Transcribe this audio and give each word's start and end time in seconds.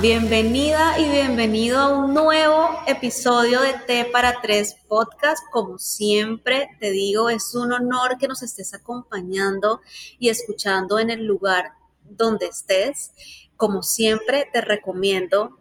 Bienvenida 0.00 0.96
y 0.96 1.10
bienvenido 1.10 1.80
a 1.80 1.88
un 1.88 2.14
nuevo 2.14 2.70
episodio 2.86 3.60
de 3.60 3.72
T 3.84 4.04
para 4.12 4.40
Tres 4.40 4.76
Podcast. 4.86 5.42
Como 5.50 5.76
siempre 5.78 6.68
te 6.78 6.92
digo, 6.92 7.28
es 7.28 7.52
un 7.56 7.72
honor 7.72 8.16
que 8.16 8.28
nos 8.28 8.44
estés 8.44 8.74
acompañando 8.74 9.80
y 10.20 10.28
escuchando 10.28 11.00
en 11.00 11.10
el 11.10 11.26
lugar 11.26 11.72
donde 12.04 12.46
estés. 12.46 13.10
Como 13.56 13.82
siempre 13.82 14.48
te 14.52 14.60
recomiendo 14.60 15.58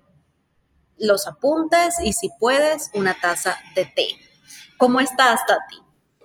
los 0.99 1.25
apuntes 1.25 1.95
y 2.03 2.13
si 2.13 2.29
puedes, 2.39 2.91
una 2.93 3.19
taza 3.19 3.57
de 3.73 3.85
té. 3.85 4.07
¿Cómo 4.77 4.99
estás, 4.99 5.41
Tati? 5.47 5.77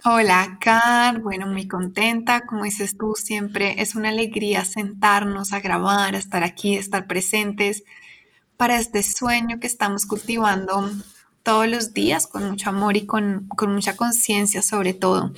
Hola, 0.05 0.59
Car. 0.61 1.23
Bueno, 1.23 1.47
muy 1.47 1.67
contenta. 1.67 2.43
Como 2.45 2.65
dices 2.65 2.99
tú, 2.99 3.15
siempre 3.17 3.81
es 3.81 3.95
una 3.95 4.11
alegría 4.11 4.67
sentarnos 4.67 5.55
a 5.55 5.61
grabar, 5.61 6.15
estar 6.15 6.45
aquí, 6.45 6.77
estar 6.77 7.07
presentes 7.07 7.85
para 8.63 8.79
este 8.79 9.03
sueño 9.03 9.59
que 9.59 9.67
estamos 9.67 10.07
cultivando 10.07 10.89
todos 11.43 11.67
los 11.67 11.95
días 11.95 12.29
con 12.29 12.49
mucho 12.49 12.71
amor 12.71 12.97
y 12.97 13.07
con, 13.07 13.49
mucha 13.67 13.97
conciencia 13.97 14.63
sobre 14.63 14.95
todo. 14.95 15.33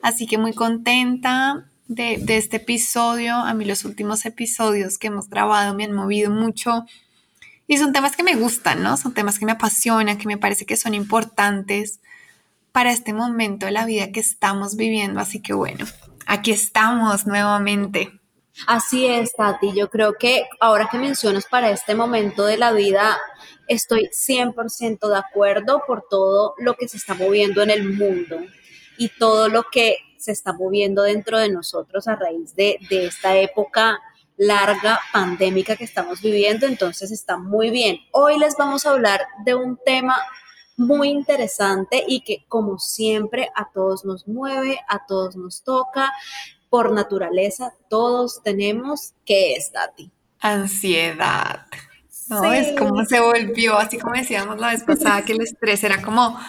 Así 0.00 0.26
que 0.26 0.38
muy 0.38 0.54
contenta 0.54 1.66
de, 1.88 2.16
de, 2.16 2.38
este 2.38 2.56
episodio. 2.56 3.34
A 3.34 3.52
mí 3.52 3.66
los 3.66 3.84
últimos 3.84 4.24
episodios 4.24 4.96
que 4.96 5.08
hemos 5.08 5.28
grabado 5.28 5.74
me 5.74 5.84
han 5.84 5.92
movido 5.92 6.30
mucho 6.30 6.86
y 7.66 7.76
son 7.76 7.92
temas 7.92 8.16
que 8.16 8.22
me 8.22 8.36
gustan, 8.36 8.82
¿no? 8.82 8.96
Son 8.96 9.12
temas 9.12 9.38
que 9.38 9.44
me 9.44 9.52
apasionan, 9.52 10.16
que 10.16 10.26
me 10.26 10.38
parece 10.38 10.64
que 10.64 10.78
son 10.78 10.94
importantes 10.94 12.00
para 12.72 12.90
este 12.90 13.12
momento 13.12 13.66
de 13.66 13.72
la 13.72 13.84
vida 13.84 14.12
que 14.12 14.20
estamos 14.20 14.76
viviendo. 14.76 15.20
Así 15.20 15.40
que 15.40 15.52
bueno, 15.52 15.84
aquí 16.24 16.52
estamos 16.52 17.26
nuevamente. 17.26 18.21
Así 18.66 19.06
es, 19.06 19.34
Tati. 19.34 19.72
Yo 19.72 19.88
creo 19.90 20.14
que 20.14 20.46
ahora 20.60 20.88
que 20.90 20.98
mencionas 20.98 21.46
para 21.46 21.70
este 21.70 21.94
momento 21.94 22.44
de 22.44 22.58
la 22.58 22.72
vida, 22.72 23.18
estoy 23.66 24.10
100% 24.12 25.08
de 25.08 25.16
acuerdo 25.16 25.82
por 25.86 26.04
todo 26.08 26.54
lo 26.58 26.74
que 26.74 26.88
se 26.88 26.96
está 26.96 27.14
moviendo 27.14 27.62
en 27.62 27.70
el 27.70 27.92
mundo 27.92 28.38
y 28.98 29.08
todo 29.08 29.48
lo 29.48 29.64
que 29.64 29.96
se 30.18 30.32
está 30.32 30.52
moviendo 30.52 31.02
dentro 31.02 31.38
de 31.38 31.48
nosotros 31.48 32.06
a 32.06 32.16
raíz 32.16 32.54
de, 32.54 32.78
de 32.88 33.06
esta 33.06 33.36
época 33.36 33.98
larga 34.36 35.00
pandémica 35.12 35.76
que 35.76 35.84
estamos 35.84 36.20
viviendo. 36.20 36.66
Entonces 36.66 37.10
está 37.10 37.36
muy 37.36 37.70
bien. 37.70 37.98
Hoy 38.12 38.38
les 38.38 38.56
vamos 38.56 38.86
a 38.86 38.90
hablar 38.90 39.22
de 39.44 39.54
un 39.54 39.78
tema 39.84 40.16
muy 40.76 41.08
interesante 41.08 42.04
y 42.06 42.22
que 42.22 42.44
como 42.48 42.78
siempre 42.78 43.50
a 43.54 43.70
todos 43.72 44.04
nos 44.04 44.26
mueve, 44.26 44.80
a 44.88 45.06
todos 45.06 45.36
nos 45.36 45.62
toca. 45.62 46.12
Por 46.72 46.90
naturaleza, 46.92 47.74
todos 47.90 48.42
tenemos 48.42 49.12
que 49.26 49.52
es, 49.52 49.72
Tati. 49.72 50.10
Ansiedad. 50.40 51.66
¿no? 52.30 52.50
Es 52.50 52.78
como 52.78 53.04
se 53.04 53.20
volvió, 53.20 53.76
así 53.76 53.98
como 53.98 54.14
decíamos 54.14 54.58
la 54.58 54.68
vez 54.68 54.82
pasada, 54.82 55.22
que 55.22 55.32
el 55.32 55.42
estrés 55.42 55.84
era 55.84 56.00
como 56.00 56.40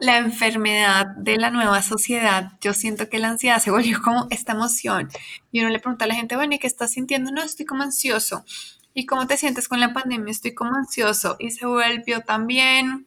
la 0.00 0.18
enfermedad 0.18 1.06
de 1.16 1.38
la 1.38 1.48
nueva 1.48 1.80
sociedad. 1.80 2.52
Yo 2.60 2.74
siento 2.74 3.08
que 3.08 3.18
la 3.18 3.28
ansiedad 3.28 3.58
se 3.58 3.70
volvió 3.70 4.02
como 4.02 4.26
esta 4.28 4.52
emoción. 4.52 5.08
Y 5.50 5.60
uno 5.60 5.70
le 5.70 5.80
pregunta 5.80 6.04
a 6.04 6.08
la 6.08 6.14
gente, 6.14 6.36
bueno, 6.36 6.56
¿y 6.56 6.58
qué 6.58 6.66
estás 6.66 6.92
sintiendo? 6.92 7.30
No, 7.32 7.42
estoy 7.42 7.64
como 7.64 7.84
ansioso. 7.84 8.44
¿Y 8.92 9.06
cómo 9.06 9.26
te 9.26 9.38
sientes 9.38 9.66
con 9.66 9.80
la 9.80 9.94
pandemia? 9.94 10.30
Estoy 10.30 10.52
como 10.52 10.76
ansioso. 10.76 11.36
Y 11.38 11.52
se 11.52 11.64
volvió 11.64 12.20
también 12.20 13.06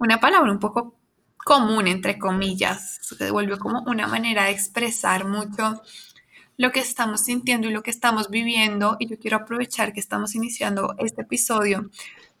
una 0.00 0.18
palabra 0.18 0.50
un 0.50 0.58
poco 0.58 0.96
común, 1.44 1.88
entre 1.88 2.18
comillas, 2.18 2.98
se 3.02 3.30
volvió 3.30 3.58
como 3.58 3.82
una 3.82 4.06
manera 4.06 4.44
de 4.44 4.50
expresar 4.50 5.26
mucho 5.26 5.82
lo 6.56 6.72
que 6.72 6.80
estamos 6.80 7.22
sintiendo 7.22 7.68
y 7.68 7.72
lo 7.72 7.82
que 7.82 7.90
estamos 7.90 8.28
viviendo. 8.30 8.96
Y 8.98 9.08
yo 9.08 9.18
quiero 9.18 9.38
aprovechar 9.38 9.92
que 9.92 10.00
estamos 10.00 10.34
iniciando 10.34 10.94
este 10.98 11.22
episodio 11.22 11.90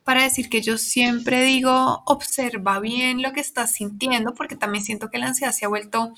para 0.04 0.22
decir 0.22 0.48
que 0.48 0.62
yo 0.62 0.76
siempre 0.76 1.42
digo, 1.42 2.02
observa 2.06 2.80
bien 2.80 3.22
lo 3.22 3.32
que 3.32 3.40
estás 3.40 3.72
sintiendo, 3.72 4.34
porque 4.34 4.56
también 4.56 4.84
siento 4.84 5.10
que 5.10 5.18
la 5.18 5.28
ansiedad 5.28 5.52
se 5.52 5.64
ha 5.64 5.68
vuelto 5.68 6.12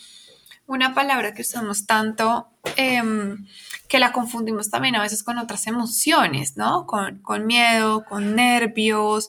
una 0.66 0.94
palabra 0.94 1.34
que 1.34 1.42
usamos 1.42 1.87
tanto 1.87 2.48
em, 2.76 3.47
que 3.88 3.98
la 3.98 4.12
confundimos 4.12 4.71
también 4.71 4.97
a 4.97 5.03
veces 5.03 5.22
con 5.22 5.38
otras 5.38 5.66
emociones, 5.66 6.56
¿no? 6.56 6.87
Con, 6.87 7.19
con 7.19 7.47
miedo, 7.47 8.04
con 8.04 8.34
nervios, 8.34 9.28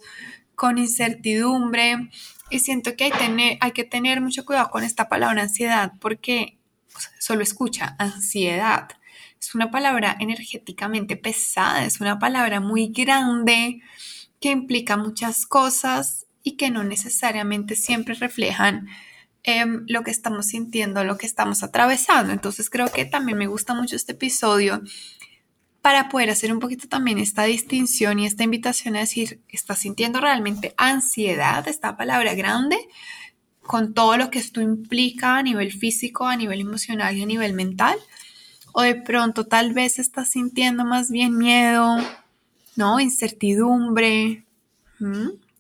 con 0.56 0.78
incertidumbre 0.78 2.10
y 2.50 2.60
siento 2.60 2.96
que 2.96 3.06
hay, 3.06 3.72
que 3.72 3.84
tener 3.84 4.22
mucho 4.22 4.46
cuidado 4.46 4.70
con 4.70 4.84
esta 4.84 5.10
palabra 5.10 5.44
ansiedad 5.44 5.94
porque 6.00 6.58
solo 7.20 7.42
escucha 7.42 7.96
ansiedad. 8.00 8.90
Es 9.40 9.56
una 9.56 9.72
palabra 9.72 10.16
energéticamente 10.20 11.18
pesada, 11.18 11.86
es 11.86 12.00
una 12.00 12.20
palabra 12.20 12.60
muy 12.60 12.88
grande 12.88 13.82
que 14.40 14.52
implica 14.52 14.98
muchas 14.98 15.46
cosas 15.46 16.26
y 16.44 16.58
que 16.58 16.70
no 16.70 16.84
necesariamente 16.84 17.76
siempre 17.76 18.14
reflejan 18.16 18.88
em, 19.44 19.86
lo 19.88 20.04
que 20.04 20.12
estamos 20.12 20.48
sintiendo, 20.48 21.04
lo 21.04 21.18
que 21.18 21.26
estamos 21.26 21.64
atravesando. 21.64 22.34
Entonces 22.34 22.70
creo 22.70 22.92
que 22.92 23.06
también 23.06 23.38
me 23.38 23.48
gusta 23.48 23.74
mucho 23.74 23.96
este 23.96 24.14
episodio 24.14 24.82
para 25.84 26.08
poder 26.08 26.30
hacer 26.30 26.54
un 26.54 26.62
poquito 26.62 26.88
también 26.88 27.20
esta 27.20 27.44
distinción 27.44 28.18
y 28.18 28.26
esta 28.26 28.46
invitación 28.46 28.96
a 28.96 29.02
decir, 29.02 29.42
¿estás 29.50 29.80
sintiendo 29.80 30.22
realmente 30.22 30.74
ansiedad, 30.78 31.68
esta 31.68 31.98
palabra 31.98 32.36
grande, 32.36 32.78
con 33.62 33.94
todo 33.94 34.16
lo 34.16 34.32
que 34.32 34.40
esto 34.40 34.62
implica 34.62 35.36
a 35.36 35.44
nivel 35.44 35.74
físico, 35.74 36.26
a 36.26 36.38
nivel 36.38 36.62
emocional 36.62 37.18
y 37.18 37.24
a 37.24 37.26
nivel 37.26 37.52
mental? 37.52 37.98
O 38.72 38.82
de 38.82 38.96
pronto 38.96 39.46
tal 39.46 39.74
vez 39.74 40.00
estás 40.00 40.30
sintiendo 40.30 40.86
más 40.86 41.12
bien 41.12 41.38
miedo, 41.38 41.98
¿no? 42.78 43.02
Incertidumbre, 43.02 44.46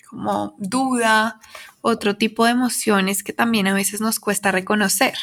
como 0.09 0.55
duda, 0.57 1.41
otro 1.81 2.16
tipo 2.16 2.45
de 2.45 2.51
emociones 2.51 3.23
que 3.23 3.34
también 3.34 3.67
a 3.67 3.73
veces 3.73 4.00
nos 4.00 4.22
cuesta 4.22 4.53
reconocer. 4.53 5.16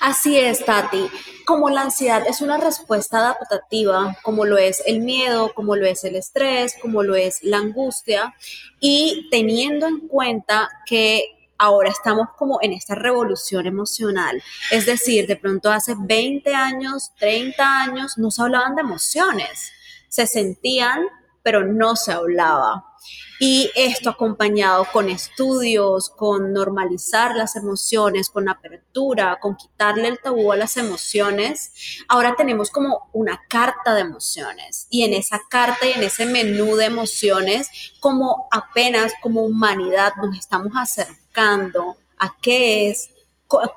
Así 0.00 0.38
es, 0.38 0.64
Tati. 0.64 1.08
Como 1.46 1.70
la 1.70 1.82
ansiedad 1.82 2.26
es 2.26 2.40
una 2.40 2.56
respuesta 2.56 3.18
adaptativa, 3.18 4.16
como 4.22 4.44
lo 4.44 4.56
es 4.58 4.82
el 4.86 5.00
miedo, 5.00 5.52
como 5.54 5.76
lo 5.76 5.86
es 5.86 6.04
el 6.04 6.16
estrés, 6.16 6.74
como 6.80 7.02
lo 7.02 7.14
es 7.14 7.42
la 7.42 7.58
angustia, 7.58 8.34
y 8.80 9.28
teniendo 9.30 9.86
en 9.86 10.08
cuenta 10.08 10.68
que 10.86 11.34
ahora 11.58 11.90
estamos 11.90 12.28
como 12.36 12.58
en 12.62 12.72
esta 12.72 12.94
revolución 12.94 13.66
emocional. 13.66 14.42
Es 14.70 14.86
decir, 14.86 15.26
de 15.26 15.36
pronto 15.36 15.70
hace 15.70 15.94
20 15.98 16.54
años, 16.54 17.12
30 17.18 17.82
años, 17.82 18.18
no 18.18 18.30
se 18.30 18.42
hablaban 18.42 18.74
de 18.74 18.82
emociones, 18.82 19.72
se 20.08 20.26
sentían, 20.26 21.02
pero 21.42 21.64
no 21.64 21.96
se 21.96 22.12
hablaba. 22.12 22.93
Y 23.40 23.70
esto 23.74 24.10
acompañado 24.10 24.86
con 24.92 25.08
estudios, 25.08 26.08
con 26.10 26.52
normalizar 26.52 27.34
las 27.34 27.56
emociones, 27.56 28.30
con 28.30 28.48
apertura, 28.48 29.38
con 29.40 29.56
quitarle 29.56 30.08
el 30.08 30.20
tabú 30.20 30.52
a 30.52 30.56
las 30.56 30.76
emociones, 30.76 31.72
ahora 32.08 32.36
tenemos 32.36 32.70
como 32.70 33.10
una 33.12 33.40
carta 33.48 33.94
de 33.94 34.02
emociones. 34.02 34.86
Y 34.90 35.02
en 35.02 35.14
esa 35.14 35.40
carta 35.50 35.86
y 35.86 35.92
en 35.92 36.02
ese 36.04 36.26
menú 36.26 36.76
de 36.76 36.86
emociones, 36.86 37.68
como 38.00 38.48
apenas 38.50 39.12
como 39.20 39.42
humanidad 39.42 40.12
nos 40.22 40.38
estamos 40.38 40.72
acercando 40.76 41.96
a 42.18 42.36
qué 42.40 42.90
es 42.90 43.10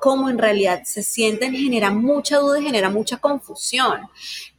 cómo 0.00 0.28
en 0.28 0.38
realidad 0.38 0.82
se 0.84 1.02
sienten, 1.02 1.54
genera 1.54 1.90
mucha 1.90 2.38
duda 2.38 2.60
y 2.60 2.64
genera 2.64 2.90
mucha 2.90 3.18
confusión. 3.18 4.02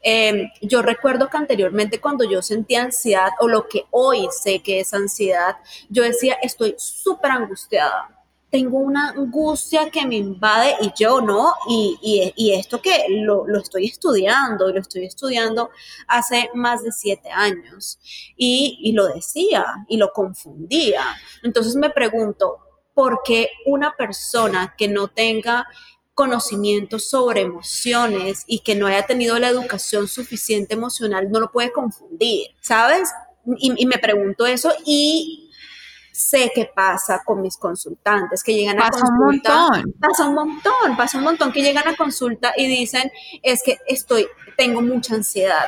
Em, 0.02 0.50
yo 0.62 0.82
recuerdo 0.82 1.30
que 1.30 1.38
anteriormente 1.38 2.00
cuando 2.00 2.24
yo 2.30 2.42
sentía 2.42 2.84
ansiedad 2.84 3.30
o 3.40 3.48
lo 3.48 3.68
que 3.68 3.86
hoy 3.92 4.28
sé 4.32 4.60
que 4.60 4.80
es 4.80 4.94
ansiedad, 4.94 5.58
yo 5.90 6.04
decía, 6.04 6.38
estoy 6.42 6.76
súper 6.78 7.32
angustiada. 7.32 8.16
Tengo 8.50 8.80
una 8.80 9.10
angustia 9.10 9.92
que 9.92 10.08
me 10.08 10.16
invade 10.16 10.76
y 10.82 10.92
yo 10.98 11.22
no, 11.22 11.54
y, 11.68 12.34
y, 12.36 12.54
esto 12.54 12.82
que 12.82 13.06
lo, 13.10 13.46
lo, 13.46 13.60
estoy 13.60 13.86
estudiando, 13.86 14.72
lo 14.72 14.80
estoy 14.80 15.06
estudiando 15.06 15.70
hace 16.08 16.50
más 16.56 16.84
de 16.84 16.92
siete 16.92 17.30
años, 17.30 18.00
y, 18.36 18.80
y 18.82 18.94
lo 18.94 19.08
decía 19.08 19.86
y 19.88 19.98
lo 19.98 20.12
confundía. 20.14 21.04
Entonces 21.44 21.76
me 21.76 21.92
pregunto, 21.92 22.69
porque 23.00 23.48
una 23.66 23.96
persona 23.96 24.76
que 24.78 24.90
no 24.90 25.08
tenga 25.08 25.66
conocimiento 26.14 27.00
sobre 27.00 27.40
emociones 27.40 28.44
y 28.46 28.60
que 28.60 28.76
no 28.76 28.88
haya 28.88 29.06
tenido 29.06 29.40
la 29.40 29.48
educación 29.48 30.10
suficiente 30.10 30.74
emocional 30.74 31.32
no 31.32 31.40
lo 31.40 31.50
puede 31.50 31.72
confundir, 31.72 32.48
¿sabes? 32.60 33.10
Y, 33.58 33.86
me 33.86 34.00
pregunto 34.00 34.46
eso 34.46 34.74
y 34.86 35.50
sé 36.12 36.52
qué 36.54 36.70
pasa 36.76 37.22
con 37.24 37.42
mis 37.42 37.56
consultantes 37.56 38.44
que 38.44 38.54
llegan 38.54 38.82
a 38.82 38.90
consulta. 38.90 39.14
Un 39.14 39.70
montón. 39.70 39.96
Pasa 39.98 40.28
un 40.28 40.36
montón, 40.36 40.98
pasa 40.98 41.18
un 41.20 41.24
montón 41.24 41.54
que 41.54 41.62
llegan 41.62 41.88
a 41.88 41.96
consulta 41.96 42.54
y 42.58 42.68
dicen, 42.68 43.10
es 43.42 43.64
que 43.64 43.78
estoy, 43.88 44.28
tengo 44.58 44.82
mucha 44.82 45.16
ansiedad. 45.16 45.68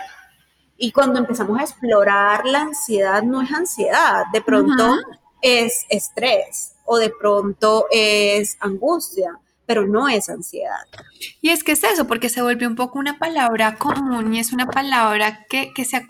Y 0.75 0.91
cuando 0.91 1.17
empezamos 1.17 1.57
a 1.61 1.63
explorar 1.63 2.45
la 2.45 2.63
ansiedad, 2.63 3.23
no 3.23 3.41
es 3.41 3.53
ansiedad, 3.53 4.25
de 4.33 4.41
pronto 4.41 4.97
es 5.41 5.85
estrés 5.87 6.75
o 6.93 6.97
de 6.97 7.09
pronto 7.09 7.85
es 7.89 8.57
angustia, 8.59 9.39
pero 9.65 9.87
no 9.87 10.09
es 10.09 10.27
ansiedad. 10.27 10.83
Y 11.39 11.47
es 11.47 11.63
que 11.63 11.71
es 11.71 11.85
eso, 11.85 12.05
porque 12.05 12.27
se 12.27 12.41
vuelve 12.41 12.67
un 12.67 12.75
poco 12.75 12.99
una 12.99 13.17
palabra 13.17 13.77
común 13.77 14.35
y 14.35 14.39
es 14.39 14.51
una 14.51 14.65
palabra 14.65 15.45
que, 15.49 15.71
que, 15.73 15.85
se 15.85 16.05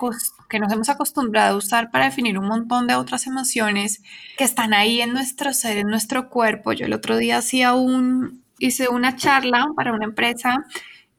que 0.49 0.57
nos 0.57 0.73
hemos 0.73 0.89
acostumbrado 0.89 1.53
a 1.53 1.57
usar 1.59 1.91
para 1.91 2.05
definir 2.05 2.39
un 2.39 2.47
montón 2.47 2.87
de 2.87 2.95
otras 2.95 3.27
emociones 3.27 4.01
que 4.39 4.43
están 4.43 4.73
ahí 4.73 5.01
en 5.01 5.13
nuestro 5.13 5.53
ser, 5.53 5.77
en 5.77 5.87
nuestro 5.87 6.29
cuerpo. 6.29 6.73
Yo 6.73 6.87
el 6.87 6.93
otro 6.93 7.15
día 7.17 7.37
hacía 7.37 7.75
un, 7.75 8.43
hice 8.57 8.89
una 8.89 9.15
charla 9.15 9.67
para 9.75 9.93
una 9.93 10.05
empresa 10.05 10.65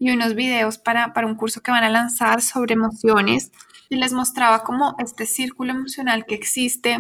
y 0.01 0.11
unos 0.11 0.35
videos 0.35 0.77
para, 0.77 1.13
para 1.13 1.29
un 1.29 1.37
curso 1.37 1.61
que 1.61 1.71
van 1.71 1.85
a 1.85 1.89
lanzar 1.89 2.43
sobre 2.43 2.75
emociones 2.75 3.53
y 3.91 3.95
les 3.95 4.13
mostraba 4.13 4.65
como 4.65 4.97
este 4.99 5.25
círculo 5.25 5.71
emocional 5.71 6.27
que 6.27 6.35
existe 6.35 6.99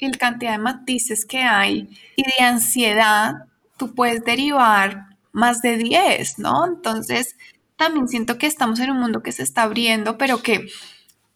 la 0.00 0.18
cantidad 0.18 0.52
de 0.52 0.58
matices 0.58 1.24
que 1.24 1.38
hay 1.38 1.88
y 2.16 2.22
de 2.22 2.44
ansiedad, 2.44 3.46
tú 3.76 3.94
puedes 3.94 4.24
derivar 4.24 5.06
más 5.32 5.62
de 5.62 5.76
10, 5.76 6.38
¿no? 6.38 6.66
Entonces, 6.66 7.36
también 7.76 8.08
siento 8.08 8.38
que 8.38 8.46
estamos 8.46 8.78
en 8.80 8.90
un 8.90 9.00
mundo 9.00 9.22
que 9.22 9.32
se 9.32 9.42
está 9.42 9.62
abriendo, 9.62 10.16
pero 10.18 10.42
que 10.42 10.68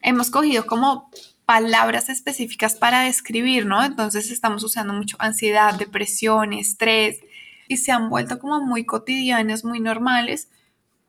hemos 0.01 0.31
cogido 0.31 0.67
como 0.67 1.11
palabras 1.47 2.09
específicas 2.09 2.75
para 2.75 3.03
describir, 3.03 3.67
¿no? 3.67 3.83
Entonces 3.83 4.31
estamos 4.31 4.63
usando 4.63 4.93
mucho 4.93 5.17
ansiedad, 5.19 5.75
depresión, 5.75 6.53
estrés 6.53 7.21
y 7.69 7.79
se 7.79 7.91
han 7.91 8.11
vuelto 8.11 8.39
como 8.39 8.61
muy 8.61 8.85
cotidianas, 8.85 9.65
muy 9.65 9.81
normales, 9.81 10.49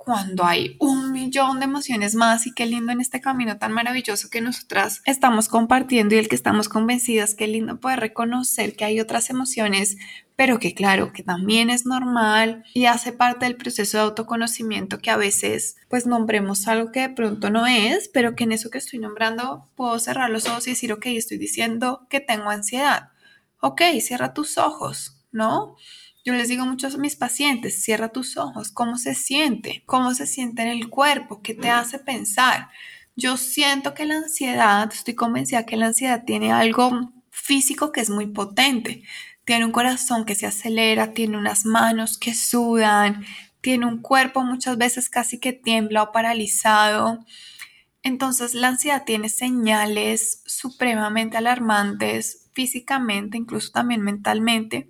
cuando 0.09 0.43
hay 0.43 0.75
un 0.79 1.11
millón 1.11 1.59
de 1.59 1.65
emociones 1.65 2.15
más 2.15 2.47
y 2.47 2.51
qué 2.55 2.65
lindo 2.65 2.91
en 2.91 2.99
este 2.99 3.21
camino 3.21 3.59
tan 3.59 3.71
maravilloso 3.71 4.31
que 4.31 4.41
nosotras 4.41 5.03
estamos 5.05 5.49
compartiendo 5.49 6.15
y 6.15 6.17
el 6.17 6.27
que 6.27 6.35
estamos 6.35 6.67
convencidas, 6.67 7.35
qué 7.35 7.45
lindo 7.45 7.79
poder 7.79 7.99
reconocer 7.99 8.75
que 8.75 8.85
hay 8.85 8.99
otras 8.99 9.29
emociones, 9.29 9.97
pero 10.35 10.57
que 10.57 10.73
claro, 10.73 11.13
que 11.13 11.21
también 11.21 11.69
es 11.69 11.85
normal 11.85 12.63
y 12.73 12.85
hace 12.85 13.11
parte 13.11 13.45
del 13.45 13.55
proceso 13.55 13.97
de 13.97 14.03
autoconocimiento 14.05 14.97
que 14.97 15.11
a 15.11 15.15
veces 15.15 15.75
pues 15.89 16.07
nombremos 16.07 16.67
algo 16.67 16.91
que 16.91 17.01
de 17.01 17.09
pronto 17.09 17.51
no 17.51 17.67
es, 17.67 18.09
pero 18.11 18.35
que 18.35 18.45
en 18.45 18.53
eso 18.53 18.71
que 18.71 18.79
estoy 18.79 18.97
nombrando 18.97 19.69
puedo 19.75 19.99
cerrar 19.99 20.31
los 20.31 20.47
ojos 20.47 20.65
y 20.65 20.71
decir, 20.71 20.91
ok, 20.91 21.05
estoy 21.05 21.37
diciendo 21.37 22.07
que 22.09 22.19
tengo 22.19 22.49
ansiedad. 22.49 23.09
Ok, 23.61 23.83
cierra 24.01 24.33
tus 24.33 24.57
ojos, 24.57 25.23
¿no? 25.31 25.75
Yo 26.25 26.33
les 26.33 26.49
digo 26.49 26.65
mucho 26.65 26.87
a 26.87 26.97
mis 26.97 27.15
pacientes, 27.15 27.81
cierra 27.81 28.09
tus 28.09 28.35
ojos, 28.35 28.71
¿cómo 28.71 28.97
se 28.97 29.15
siente? 29.15 29.83
¿Cómo 29.85 30.13
se 30.13 30.27
siente 30.27 30.61
en 30.61 30.67
el 30.67 30.89
cuerpo? 30.89 31.41
¿Qué 31.41 31.53
te 31.53 31.69
hace 31.69 31.97
pensar? 31.97 32.69
Yo 33.15 33.37
siento 33.37 33.93
que 33.93 34.05
la 34.05 34.17
ansiedad, 34.17 34.89
estoy 34.91 35.15
convencida 35.15 35.65
que 35.65 35.77
la 35.77 35.87
ansiedad 35.87 36.23
tiene 36.25 36.51
algo 36.51 37.11
físico 37.29 37.91
que 37.93 38.01
es 38.01 38.09
muy 38.09 38.27
potente. 38.27 39.03
Tiene 39.45 39.65
un 39.65 39.71
corazón 39.71 40.25
que 40.25 40.35
se 40.35 40.45
acelera, 40.45 41.13
tiene 41.13 41.37
unas 41.37 41.65
manos 41.65 42.17
que 42.17 42.35
sudan, 42.35 43.25
tiene 43.61 43.85
un 43.85 44.01
cuerpo 44.01 44.43
muchas 44.43 44.77
veces 44.77 45.09
casi 45.09 45.39
que 45.39 45.53
tiembla 45.53 46.03
o 46.03 46.11
paralizado. 46.11 47.25
Entonces 48.03 48.53
la 48.53 48.69
ansiedad 48.69 49.03
tiene 49.05 49.29
señales 49.29 50.43
supremamente 50.45 51.37
alarmantes 51.37 52.49
físicamente, 52.53 53.37
incluso 53.37 53.71
también 53.71 54.01
mentalmente 54.01 54.89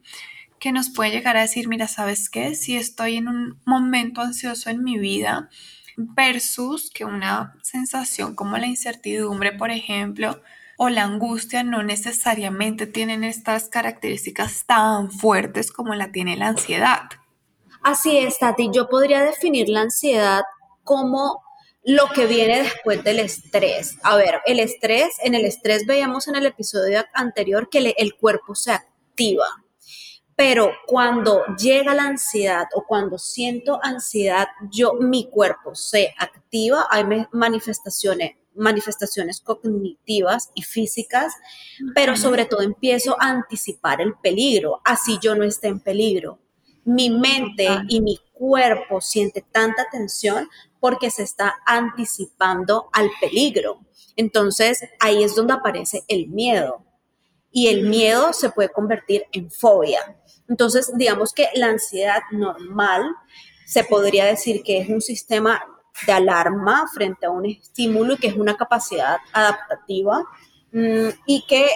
que 0.59 0.71
nos 0.71 0.89
puede 0.89 1.11
llegar 1.11 1.37
a 1.37 1.41
decir, 1.41 1.67
mira, 1.67 1.87
¿sabes 1.87 2.29
qué? 2.29 2.55
Si 2.55 2.75
estoy 2.75 3.17
en 3.17 3.27
un 3.27 3.61
momento 3.65 4.21
ansioso 4.21 4.69
en 4.69 4.83
mi 4.83 4.97
vida 4.97 5.49
versus 5.97 6.89
que 6.91 7.05
una 7.05 7.55
sensación 7.61 8.35
como 8.35 8.57
la 8.57 8.67
incertidumbre, 8.67 9.51
por 9.51 9.71
ejemplo, 9.71 10.41
o 10.77 10.89
la 10.89 11.03
angustia 11.03 11.63
no 11.63 11.83
necesariamente 11.83 12.87
tienen 12.87 13.25
estas 13.25 13.67
características 13.67 14.65
tan 14.65 15.11
fuertes 15.11 15.71
como 15.71 15.93
la 15.93 16.11
tiene 16.11 16.37
la 16.37 16.47
ansiedad. 16.47 17.01
Así 17.83 18.17
es, 18.17 18.39
Tati. 18.39 18.69
Yo 18.73 18.87
podría 18.87 19.21
definir 19.21 19.67
la 19.67 19.81
ansiedad 19.81 20.43
como 20.83 21.43
lo 21.83 22.07
que 22.09 22.27
viene 22.27 22.63
después 22.63 23.03
del 23.03 23.19
estrés. 23.19 23.97
A 24.03 24.15
ver, 24.15 24.41
el 24.45 24.59
estrés, 24.59 25.09
en 25.23 25.35
el 25.35 25.45
estrés 25.45 25.85
veíamos 25.85 26.27
en 26.27 26.35
el 26.35 26.45
episodio 26.45 27.03
anterior 27.13 27.69
que 27.69 27.93
el 27.97 28.15
cuerpo 28.15 28.55
se 28.55 28.71
activa. 28.71 29.47
Pero 30.39 30.71
cuando 30.87 31.43
llega 31.57 31.93
la 31.93 32.05
ansiedad 32.05 32.65
o 32.73 32.85
cuando 32.87 33.17
siento 33.17 33.77
ansiedad, 33.83 34.47
yo, 34.71 34.93
mi 34.93 35.29
cuerpo 35.29 35.75
se 35.75 36.13
activa, 36.17 36.87
hay 36.89 37.03
manifestaciones, 37.33 38.37
manifestaciones 38.55 39.41
cognitivas 39.41 40.49
y 40.55 40.61
físicas, 40.61 41.33
pero 41.93 42.15
sobre 42.15 42.45
todo 42.45 42.61
empiezo 42.61 43.21
a 43.21 43.27
anticipar 43.27 43.99
el 43.99 44.13
peligro, 44.13 44.79
así 44.85 45.19
yo 45.21 45.35
no 45.35 45.43
esté 45.43 45.67
en 45.67 45.81
peligro. 45.81 46.39
Mi 46.85 47.09
mente 47.09 47.67
y 47.89 47.99
mi 47.99 48.17
cuerpo 48.31 49.01
siente 49.01 49.41
tanta 49.41 49.89
tensión 49.91 50.47
porque 50.79 51.11
se 51.11 51.23
está 51.23 51.57
anticipando 51.65 52.87
al 52.93 53.09
peligro. 53.19 53.81
Entonces 54.15 54.85
ahí 55.01 55.21
es 55.21 55.35
donde 55.35 55.51
aparece 55.51 56.05
el 56.07 56.29
miedo 56.29 56.85
y 57.51 57.67
el 57.67 57.89
miedo 57.89 58.33
se 58.33 58.49
puede 58.49 58.69
convertir 58.69 59.25
en 59.31 59.49
fobia. 59.51 60.15
Entonces, 60.49 60.91
digamos 60.95 61.31
que 61.31 61.47
la 61.53 61.67
ansiedad 61.67 62.21
normal 62.31 63.15
se 63.65 63.83
podría 63.83 64.25
decir 64.25 64.63
que 64.63 64.79
es 64.79 64.89
un 64.89 64.99
sistema 64.99 65.63
de 66.05 66.11
alarma 66.11 66.87
frente 66.91 67.27
a 67.27 67.29
un 67.29 67.45
estímulo 67.45 68.17
que 68.17 68.27
es 68.27 68.35
una 68.35 68.57
capacidad 68.57 69.17
adaptativa 69.31 70.23
mm, 70.71 71.09
y 71.27 71.45
que 71.47 71.67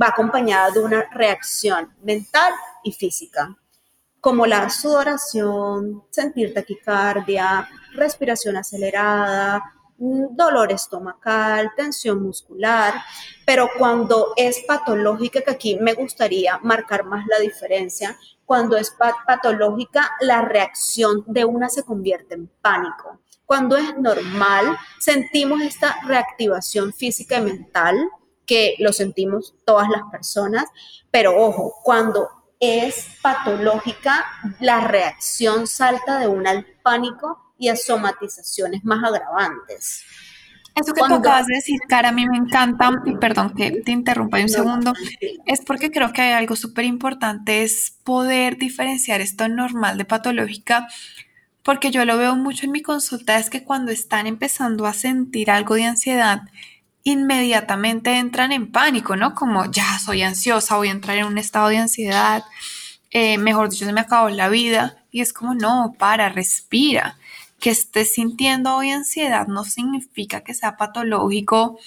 va 0.00 0.08
acompañada 0.08 0.70
de 0.70 0.80
una 0.80 1.04
reacción 1.12 1.92
mental 2.02 2.52
y 2.84 2.92
física, 2.92 3.56
como 4.20 4.46
la 4.46 4.70
sudoración, 4.70 6.04
sentir 6.10 6.54
taquicardia, 6.54 7.68
respiración 7.94 8.56
acelerada, 8.56 9.74
dolor 10.00 10.72
estomacal, 10.72 11.72
tensión 11.76 12.22
muscular, 12.22 12.94
pero 13.44 13.68
cuando 13.78 14.32
es 14.36 14.64
patológica, 14.66 15.42
que 15.42 15.50
aquí 15.50 15.76
me 15.76 15.92
gustaría 15.92 16.58
marcar 16.62 17.04
más 17.04 17.26
la 17.26 17.38
diferencia, 17.38 18.16
cuando 18.46 18.76
es 18.76 18.96
patológica, 19.26 20.10
la 20.20 20.42
reacción 20.42 21.22
de 21.26 21.44
una 21.44 21.68
se 21.68 21.84
convierte 21.84 22.34
en 22.34 22.48
pánico. 22.62 23.20
Cuando 23.44 23.76
es 23.76 23.96
normal, 23.98 24.76
sentimos 24.98 25.60
esta 25.60 25.96
reactivación 26.06 26.92
física 26.92 27.38
y 27.38 27.42
mental, 27.42 27.96
que 28.46 28.76
lo 28.78 28.92
sentimos 28.92 29.54
todas 29.64 29.88
las 29.88 30.02
personas, 30.10 30.64
pero 31.10 31.36
ojo, 31.36 31.74
cuando 31.84 32.28
es 32.58 33.06
patológica, 33.22 34.24
la 34.60 34.86
reacción 34.86 35.66
salta 35.66 36.18
de 36.18 36.26
una 36.26 36.50
al 36.50 36.66
pánico 36.82 37.49
y 37.60 37.68
a 37.68 37.76
somatizaciones 37.76 38.82
más 38.84 39.04
agravantes. 39.04 40.02
Eso 40.74 40.94
que 40.94 41.02
tú 41.06 41.14
acabas 41.14 41.46
de 41.46 41.56
decir, 41.56 41.78
Cara, 41.88 42.08
a 42.08 42.12
mí 42.12 42.26
me 42.26 42.38
encanta, 42.38 42.90
y 43.04 43.14
perdón 43.16 43.50
que 43.54 43.82
te 43.82 43.92
interrumpa 43.92 44.40
un 44.40 44.48
segundo, 44.48 44.94
es 45.44 45.60
porque 45.60 45.90
creo 45.90 46.12
que 46.12 46.22
hay 46.22 46.32
algo 46.32 46.56
súper 46.56 46.86
importante, 46.86 47.62
es 47.62 47.98
poder 48.02 48.56
diferenciar 48.56 49.20
esto 49.20 49.46
normal 49.48 49.98
de 49.98 50.06
patológica, 50.06 50.88
porque 51.62 51.90
yo 51.90 52.04
lo 52.06 52.16
veo 52.16 52.34
mucho 52.34 52.64
en 52.64 52.72
mi 52.72 52.80
consulta, 52.80 53.38
es 53.38 53.50
que 53.50 53.62
cuando 53.62 53.92
están 53.92 54.26
empezando 54.26 54.86
a 54.86 54.94
sentir 54.94 55.50
algo 55.50 55.74
de 55.74 55.84
ansiedad, 55.84 56.42
inmediatamente 57.02 58.16
entran 58.16 58.52
en 58.52 58.72
pánico, 58.72 59.16
¿no? 59.16 59.34
Como 59.34 59.70
ya 59.70 59.98
soy 59.98 60.22
ansiosa, 60.22 60.76
voy 60.76 60.88
a 60.88 60.92
entrar 60.92 61.18
en 61.18 61.26
un 61.26 61.36
estado 61.36 61.68
de 61.68 61.78
ansiedad, 61.78 62.44
eh, 63.10 63.36
mejor 63.36 63.68
dicho, 63.68 63.84
se 63.84 63.92
me 63.92 64.00
acabó 64.00 64.30
la 64.30 64.48
vida, 64.48 64.96
y 65.10 65.20
es 65.20 65.34
como, 65.34 65.54
no, 65.54 65.94
para, 65.98 66.30
respira 66.30 67.16
que 67.60 67.70
estés 67.70 68.14
sintiendo 68.14 68.74
hoy 68.74 68.90
ansiedad 68.90 69.46
no 69.46 69.64
significa 69.64 70.42
que 70.42 70.54
sea 70.54 70.76
patológico 70.76 71.78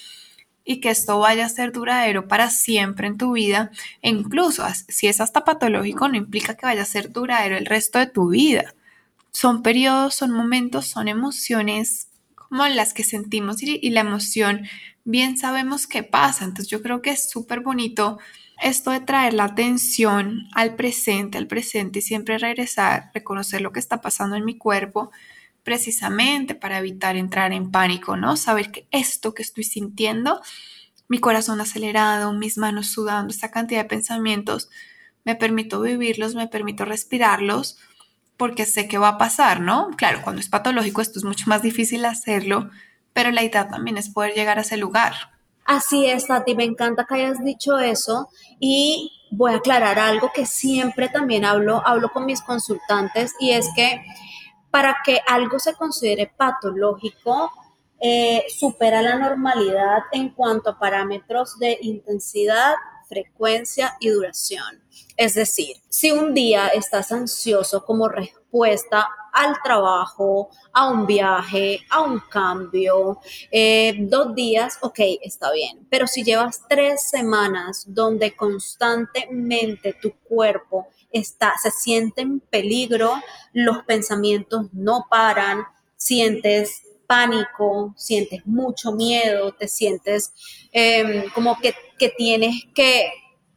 y 0.66 0.80
que 0.80 0.90
esto 0.90 1.20
vaya 1.20 1.46
a 1.46 1.50
ser 1.50 1.74
duradero 1.74 2.28
para 2.28 2.50
siempre 2.50 3.08
en 3.08 3.18
tu 3.18 3.34
vida. 3.34 3.72
E 4.02 4.10
incluso 4.10 4.64
si 4.88 5.08
es 5.08 5.20
hasta 5.20 5.44
patológico, 5.44 6.08
no 6.08 6.16
implica 6.16 6.56
que 6.56 6.66
vaya 6.66 6.84
a 6.84 6.86
ser 6.86 7.12
duradero 7.12 7.58
el 7.58 7.66
resto 7.66 8.00
de 8.00 8.08
tu 8.08 8.30
vida. 8.30 8.74
Son 9.32 9.64
periodos, 9.64 10.16
son 10.16 10.32
momentos, 10.32 10.86
son 10.86 11.08
emociones 11.08 12.08
como 12.36 12.66
las 12.68 12.94
que 12.94 13.04
sentimos 13.04 13.62
y, 13.64 13.80
y 13.82 13.90
la 13.90 14.02
emoción 14.02 14.68
bien 15.04 15.38
sabemos 15.38 15.88
qué 15.88 16.04
pasa. 16.04 16.46
Entonces 16.46 16.70
yo 16.70 16.82
creo 16.82 17.02
que 17.02 17.10
es 17.10 17.30
súper 17.30 17.62
bonito 17.62 18.20
esto 18.62 18.92
de 18.92 19.02
traer 19.02 19.34
la 19.34 19.46
atención 19.46 20.48
al 20.54 20.76
presente, 20.76 21.38
al 21.38 21.48
presente 21.48 22.00
y 22.00 22.02
siempre 22.04 22.38
regresar, 22.38 23.10
reconocer 23.14 23.62
lo 23.62 23.72
que 23.72 23.80
está 23.80 24.00
pasando 24.02 24.36
en 24.36 24.46
mi 24.46 24.58
cuerpo 24.58 25.12
precisamente 25.64 26.56
para 26.56 26.78
evitar 26.78 27.16
entrar 27.16 27.54
en 27.54 27.72
pánico, 27.72 28.18
¿no? 28.18 28.36
Saber 28.38 28.72
que 28.72 28.88
esto 28.92 29.34
que 29.34 29.42
estoy 29.42 29.64
sintiendo, 29.64 30.42
mi 31.08 31.20
corazón 31.20 31.62
acelerado, 31.62 32.34
mis 32.34 32.58
manos 32.58 32.88
sudando, 32.88 33.34
esta 33.34 33.52
cantidad 33.52 33.84
de 33.84 33.90
pensamientos, 33.90 34.70
me 35.26 35.36
permito 35.36 35.82
vivirlos, 35.82 36.36
me 36.36 36.48
permito 36.48 36.86
respirarlos, 36.86 37.78
porque 38.36 38.66
sé 38.66 38.88
que 38.88 38.98
va 38.98 39.10
a 39.10 39.18
pasar, 39.18 39.62
¿no? 39.62 39.92
Claro, 39.96 40.22
cuando 40.22 40.42
es 40.42 40.50
patológico 40.50 41.02
esto 41.02 41.20
es 41.20 41.26
mucho 41.26 41.46
más 41.48 41.62
difícil 41.62 42.04
hacerlo, 42.06 42.70
pero 43.14 43.32
la 43.32 43.44
idea 43.44 43.70
también 43.70 43.98
es 43.98 44.10
poder 44.10 44.34
llegar 44.34 44.58
a 44.58 44.62
ese 44.62 44.76
lugar. 44.78 45.14
Así 45.66 46.06
es, 46.06 46.28
Tati, 46.28 46.56
me 46.56 46.66
encanta 46.66 47.06
que 47.08 47.16
hayas 47.16 47.44
dicho 47.44 47.78
eso 47.78 48.28
y 48.60 49.12
voy 49.32 49.54
a 49.54 49.58
aclarar 49.58 49.98
algo 49.98 50.32
que 50.34 50.46
siempre 50.46 51.08
también 51.08 51.46
hablo, 51.46 51.82
hablo 51.86 52.10
con 52.10 52.26
mis 52.26 52.42
consultantes 52.42 53.34
y 53.40 53.52
es 53.52 53.70
que 53.76 54.04
para 54.74 54.98
que 55.06 55.22
algo 55.28 55.60
se 55.60 55.76
considere 55.76 56.34
patológico, 56.36 57.52
eh, 58.02 58.44
supera 58.50 59.04
la 59.04 59.20
normalidad 59.20 60.00
en 60.12 60.30
cuanto 60.30 60.72
a 60.72 60.80
parámetros 60.80 61.60
de 61.60 61.78
intensidad, 61.84 62.74
frecuencia 63.08 63.96
y 64.00 64.10
duración. 64.10 64.84
Es 65.16 65.36
decir, 65.36 65.76
si 65.90 66.10
un 66.10 66.34
día 66.34 66.70
estás 66.70 67.12
ansioso 67.12 67.86
como 67.86 68.10
respuesta 68.10 69.08
al 69.32 69.62
trabajo, 69.64 70.50
a 70.72 70.90
un 70.90 71.06
viaje, 71.06 71.82
a 71.92 72.02
un 72.02 72.20
cambio, 72.22 73.20
eh, 73.52 73.96
dos 74.00 74.34
días, 74.34 74.80
ok, 74.82 75.00
está 75.22 75.52
bien. 75.52 75.86
Pero 75.88 76.08
si 76.08 76.24
llevas 76.24 76.64
tres 76.68 77.04
semanas 77.04 77.86
donde 77.88 78.36
constantemente 78.36 79.94
tu 80.02 80.14
cuerpo 80.24 80.88
está, 81.14 81.54
se 81.62 81.72
siente 81.72 82.22
en 82.22 82.40
peligro, 82.40 83.14
los 83.54 83.84
pensamientos 83.84 84.68
no 84.74 85.06
paran, 85.10 85.64
sientes 85.96 86.84
pánico, 87.08 87.94
sientes 87.96 88.46
mucho 88.46 88.92
miedo, 88.92 89.54
te 89.54 89.68
sientes 89.68 90.34
em, 90.72 91.30
como 91.32 91.58
que, 91.60 91.76
tienes 92.18 92.64
que, 92.76 93.10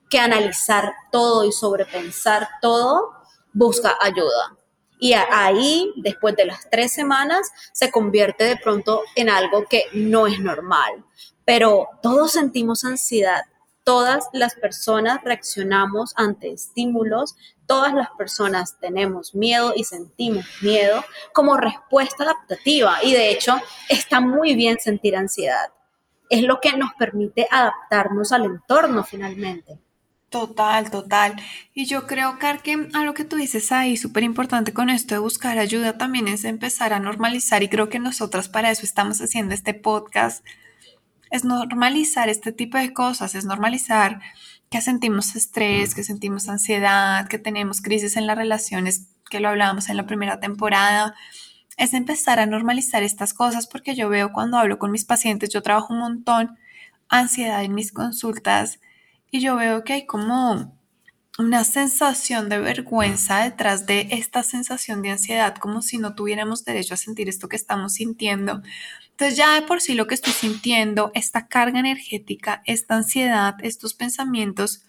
que 0.09 0.21
analizar 0.21 0.93
todo 1.11 1.45
y 1.45 1.51
sobrepensar 1.51 2.49
todo, 2.63 3.13
busca 3.53 3.97
ayuda. 4.01 4.57
Y 4.99 5.13
ahí, 5.15 5.93
después 5.97 6.37
de 6.37 6.47
las 6.47 6.71
tres 6.71 6.93
semanas, 6.93 7.51
se 7.73 7.91
convierte 7.91 8.45
de 8.45 8.57
pronto 8.57 9.03
en 9.15 9.29
algo 9.29 9.65
que 9.67 9.85
no 9.93 10.27
es 10.27 10.39
normal. 10.39 11.05
Pero 11.45 11.89
todos 12.03 12.33
sentimos 12.33 12.85
ansiedad, 12.85 13.43
todas 13.87 14.25
las 14.33 14.57
personas 14.57 15.23
reaccionamos 15.23 16.13
ante 16.17 16.51
estímulos, 16.53 17.37
todas 17.67 17.95
las 17.95 18.09
personas 18.19 18.81
tenemos 18.81 19.33
miedo 19.37 19.75
y 19.77 19.85
sentimos 19.85 20.45
miedo 20.61 21.05
como 21.33 21.57
respuesta 21.57 22.25
adaptativa 22.25 22.99
y 23.05 23.13
de 23.13 23.31
hecho 23.31 23.55
está 23.89 24.21
muy 24.21 24.57
bien 24.57 24.79
sentir 24.81 25.15
ansiedad. 25.15 25.71
Es 26.29 26.43
lo 26.43 26.59
que 26.61 26.77
nos 26.77 26.95
permite 26.99 27.47
adaptarnos 27.49 28.33
al 28.33 28.47
entorno 28.47 29.05
finalmente. 29.05 29.79
Total, 30.31 30.91
total. 30.91 31.37
Y 31.73 31.87
yo 31.87 32.09
creo, 32.09 32.41
Car, 32.41 32.63
que 32.63 32.89
a 32.93 33.05
lo 33.05 33.15
que 33.15 33.25
tú 33.25 33.37
dices 33.37 33.71
ahí, 33.71 33.97
súper 33.97 34.25
importante 34.25 34.73
con 34.73 34.91
esto 34.91 35.15
de 35.15 35.21
buscar 35.21 35.61
ayuda 35.61 35.97
también 35.97 36.27
es 36.27 36.45
empezar 36.45 36.93
a 36.93 36.99
normalizar 36.99 37.63
y 37.63 37.69
creo 37.69 37.89
que 37.89 38.01
nosotras 38.01 38.49
para 38.49 38.73
eso 38.73 38.83
estamos 38.83 39.21
haciendo 39.21 39.55
este 39.55 39.75
podcast, 39.75 40.45
es 41.31 41.45
normalizar 41.45 42.29
este 42.29 42.53
tipo 42.53 42.79
de 42.79 42.93
cosas, 42.93 43.35
es 43.35 43.45
normalizar 43.45 44.21
que 44.71 44.81
sentimos 44.81 45.37
estrés, 45.37 45.95
que 45.95 46.05
sentimos 46.05 46.49
ansiedad, 46.49 47.29
que 47.29 47.39
tenemos 47.39 47.81
crisis 47.81 48.17
en 48.17 48.27
las 48.27 48.37
relaciones, 48.37 49.09
que 49.31 49.41
lo 49.41 49.49
hablábamos 49.49 49.89
en 49.89 49.97
la 49.97 50.07
primera 50.07 50.41
temporada, 50.41 51.15
es 51.77 51.95
empezar 51.95 52.39
a 52.39 52.47
normalizar 52.47 53.03
estas 53.03 53.35
cosas 53.35 53.67
porque 53.67 53.95
yo 53.95 54.09
veo 54.09 54.33
cuando 54.33 54.57
hablo 54.59 54.79
con 54.79 54.91
mis 54.91 55.05
pacientes, 55.05 55.51
yo 55.51 55.63
trabajo 55.63 55.93
un 55.93 56.01
montón 56.01 56.59
ansiedad 57.09 57.63
en 57.63 57.75
mis 57.75 57.93
consultas 57.93 58.81
y 59.31 59.41
yo 59.41 59.57
veo 59.57 59.85
que 59.85 59.93
hay 59.93 60.07
como 60.07 60.77
una 61.39 61.65
sensación 61.65 62.49
de 62.49 62.59
vergüenza 62.59 63.45
detrás 63.45 63.87
de 63.87 64.09
esta 64.11 64.43
sensación 64.43 65.03
de 65.03 65.11
ansiedad, 65.11 65.55
como 65.57 65.83
si 65.83 65.99
no 65.99 66.15
tuviéramos 66.15 66.65
derecho 66.65 66.95
a 66.95 66.97
sentir 66.97 67.29
esto 67.29 67.49
que 67.49 67.57
estamos 67.57 67.95
sintiendo. 67.95 68.63
Entonces 69.17 69.39
ya 69.39 69.55
de 69.55 69.63
por 69.63 69.81
sí 69.81 69.95
lo 69.95 70.07
que 70.07 70.15
estoy 70.15 70.35
sintiendo, 70.35 71.11
esta 71.15 71.49
carga 71.49 71.81
energética, 71.81 72.63
esta 72.67 72.97
ansiedad, 72.97 73.55
estos 73.63 73.95
pensamientos, 73.95 74.85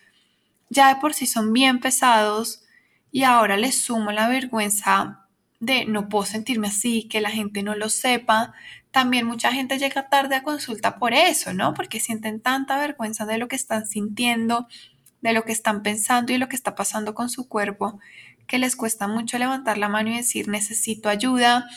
ya 0.69 0.93
de 0.93 0.99
por 0.99 1.13
sí 1.13 1.25
son 1.25 1.53
bien 1.53 1.79
pesados 1.79 2.65
y 3.09 3.23
ahora 3.23 3.55
le 3.55 3.71
sumo 3.71 4.11
la 4.11 4.27
vergüenza 4.27 5.25
de 5.61 5.85
no 5.85 6.09
puedo 6.09 6.25
sentirme 6.25 6.67
así, 6.67 7.07
que 7.07 7.21
la 7.21 7.29
gente 7.29 7.63
no 7.63 7.73
lo 7.73 7.87
sepa. 7.87 8.53
También 8.91 9.25
mucha 9.25 9.53
gente 9.53 9.79
llega 9.79 10.09
tarde 10.09 10.35
a 10.35 10.43
consulta 10.43 10.99
por 10.99 11.13
eso, 11.13 11.53
¿no? 11.53 11.73
Porque 11.73 12.01
sienten 12.01 12.41
tanta 12.41 12.77
vergüenza 12.77 13.25
de 13.25 13.37
lo 13.37 13.47
que 13.47 13.55
están 13.55 13.87
sintiendo, 13.87 14.67
de 15.21 15.31
lo 15.31 15.43
que 15.43 15.53
están 15.53 15.83
pensando 15.83 16.33
y 16.33 16.37
lo 16.37 16.49
que 16.49 16.57
está 16.57 16.75
pasando 16.75 17.13
con 17.13 17.29
su 17.29 17.47
cuerpo, 17.47 17.97
que 18.45 18.59
les 18.59 18.75
cuesta 18.75 19.07
mucho 19.07 19.37
levantar 19.37 19.77
la 19.77 19.87
mano 19.87 20.09
y 20.09 20.17
decir 20.17 20.49
necesito 20.49 21.07
ayuda. 21.07 21.69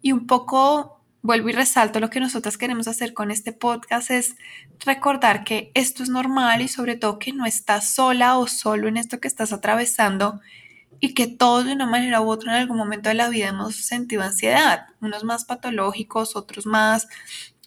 Y 0.00 0.12
un 0.12 0.26
poco 0.26 1.03
vuelvo 1.24 1.48
y 1.48 1.52
resalto 1.52 2.00
lo 2.00 2.10
que 2.10 2.20
nosotras 2.20 2.58
queremos 2.58 2.86
hacer 2.86 3.14
con 3.14 3.30
este 3.30 3.54
podcast 3.54 4.10
es 4.10 4.36
recordar 4.84 5.42
que 5.42 5.72
esto 5.72 6.02
es 6.02 6.10
normal 6.10 6.60
y 6.60 6.68
sobre 6.68 6.96
todo 6.96 7.18
que 7.18 7.32
no 7.32 7.46
estás 7.46 7.94
sola 7.94 8.36
o 8.36 8.46
solo 8.46 8.88
en 8.88 8.98
esto 8.98 9.20
que 9.20 9.28
estás 9.28 9.50
atravesando 9.50 10.42
y 11.00 11.14
que 11.14 11.26
todos 11.26 11.64
de 11.64 11.72
una 11.72 11.86
manera 11.86 12.20
u 12.20 12.28
otra 12.28 12.52
en 12.52 12.60
algún 12.60 12.76
momento 12.76 13.08
de 13.08 13.14
la 13.14 13.30
vida 13.30 13.48
hemos 13.48 13.74
sentido 13.74 14.22
ansiedad, 14.22 14.88
unos 15.00 15.24
más 15.24 15.46
patológicos, 15.46 16.36
otros 16.36 16.66
más 16.66 17.08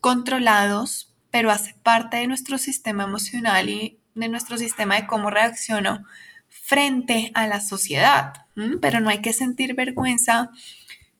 controlados, 0.01 1.15
pero 1.31 1.49
hace 1.49 1.73
parte 1.81 2.17
de 2.17 2.27
nuestro 2.27 2.59
sistema 2.59 3.05
emocional 3.05 3.69
y 3.69 3.99
de 4.13 4.29
nuestro 4.29 4.59
sistema 4.59 4.97
de 4.97 5.07
cómo 5.07 5.31
reacciono 5.31 6.05
frente 6.47 7.31
a 7.33 7.47
la 7.47 7.59
sociedad. 7.61 8.33
Pero 8.81 8.99
no 8.99 9.09
hay 9.09 9.21
que 9.21 9.33
sentir 9.33 9.73
vergüenza 9.73 10.51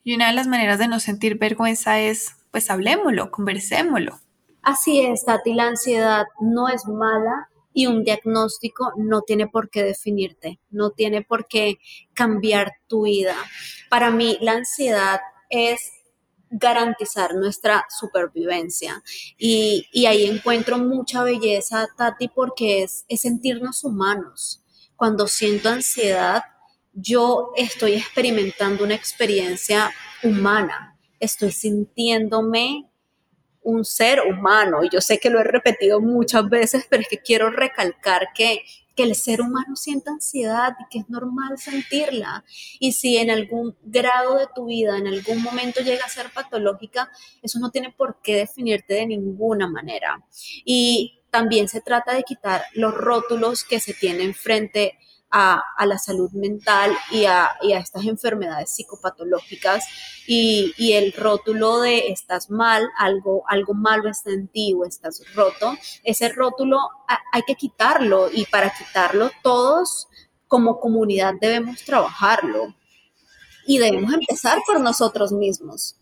y 0.08 0.16
una 0.16 0.28
de 0.28 0.34
las 0.36 0.48
maneras 0.48 0.80
de 0.80 0.88
no 0.88 1.02
sentir 1.02 1.38
vergüenza 1.38 2.00
es, 2.00 2.38
pues 2.52 2.70
hablemoslo, 2.70 3.30
conversémoslo. 3.30 4.18
Así 4.62 5.02
es, 5.02 5.26
Tati, 5.26 5.54
la 5.54 5.68
ansiedad 5.68 6.28
no 6.40 6.70
es 6.70 6.86
mala 6.86 7.50
y 7.74 7.88
un 7.88 8.06
diagnóstico 8.06 8.94
no 8.96 9.24
tiene 9.24 9.48
por 9.48 9.70
qué 9.70 9.84
definirte, 9.84 10.62
no 10.70 10.92
tiene 10.92 11.24
por 11.24 11.46
qué 11.50 11.80
cambiar 12.14 12.72
tu 12.88 13.04
vida. 13.04 13.36
Para 13.90 14.10
mí, 14.10 14.38
la 14.40 14.54
ansiedad 14.54 15.20
es 15.50 15.92
garantizar 16.50 17.36
nuestra 17.36 17.84
supervivencia. 17.90 19.04
Y, 19.38 20.06
ahí 20.06 20.26
encuentro 20.26 20.78
mucha 20.78 21.22
belleza, 21.24 21.86
Tati, 21.98 22.30
porque 22.30 22.84
es, 22.84 23.04
es 23.10 23.20
sentirnos 23.20 23.84
humanos. 23.84 24.64
Cuando 24.96 25.28
siento 25.28 25.68
ansiedad, 25.68 26.44
yo 27.00 27.52
estoy 27.56 27.94
experimentando 27.94 28.84
una 28.84 28.96
experiencia 28.96 29.92
humana, 30.24 30.98
estoy 31.20 31.52
sintiéndome 31.52 32.90
un 33.62 33.86
ser 33.86 34.22
humano. 34.22 34.84
Y 34.84 34.90
yo 34.90 35.02
sé 35.02 35.20
que 35.20 35.30
lo 35.30 35.40
he 35.40 35.44
repetido 35.44 36.00
muchas 36.00 36.50
veces, 36.50 36.88
pero 36.90 37.02
es 37.02 37.08
que 37.08 37.20
quiero 37.20 37.52
recalcar 37.52 38.30
que 38.34 38.64
que 38.98 39.04
el 39.04 39.16
ser 39.16 39.42
humano 39.42 39.76
sienta 39.76 40.12
ansiedad 40.12 40.76
y 40.80 40.90
que 40.90 41.00
es 41.00 41.10
normal 41.10 41.60
sentirla. 41.60 42.44
Y 42.80 42.94
si 42.94 43.18
en 43.18 43.30
algún 43.30 43.78
grado 43.84 44.40
de 44.40 44.48
tu 44.54 44.66
vida, 44.66 44.98
en 44.98 45.06
algún 45.08 45.44
momento 45.44 45.82
llega 45.82 46.04
a 46.04 46.10
ser 46.10 46.32
patológica, 46.32 47.10
eso 47.44 47.60
no 47.60 47.70
tiene 47.70 47.92
por 47.92 48.20
qué 48.24 48.38
definirte 48.38 48.96
de 48.96 49.06
ninguna 49.06 49.68
manera. 49.68 50.26
Y 50.66 51.20
también 51.30 51.70
se 51.70 51.80
trata 51.80 52.16
de 52.16 52.24
quitar 52.24 52.64
los 52.74 52.94
rótulos 52.96 53.64
que 53.64 53.80
se 53.80 53.94
tienen 53.94 54.34
frente 54.34 54.98
a, 55.32 55.62
la 55.86 55.98
salud 55.98 56.32
mental 56.32 56.96
y 57.12 57.26
a, 57.26 57.52
estas 57.62 58.06
enfermedades 58.06 58.72
psicopatológicas 58.72 59.86
y, 60.28 60.74
el 60.94 61.14
rótulo 61.14 61.82
de 61.82 62.10
estás 62.10 62.50
mal, 62.50 62.88
algo, 62.98 63.44
algo 63.48 63.74
malo 63.74 64.10
está 64.10 64.32
en 64.32 64.48
ti 64.48 64.74
o 64.74 64.86
estás 64.86 65.22
roto, 65.34 65.76
ese 66.04 66.30
rótulo 66.30 66.80
hay 67.32 67.42
que 67.44 67.56
quitarlo 67.56 68.30
y 68.32 68.46
para 68.46 68.72
quitarlo 68.72 69.32
todos 69.44 70.08
como 70.48 70.80
comunidad 70.80 71.34
debemos 71.40 71.84
trabajarlo 71.84 72.74
y 73.66 73.80
debemos 73.80 74.14
empezar 74.14 74.60
por 74.66 74.80
nosotros 74.80 75.32
mismos. 75.32 75.98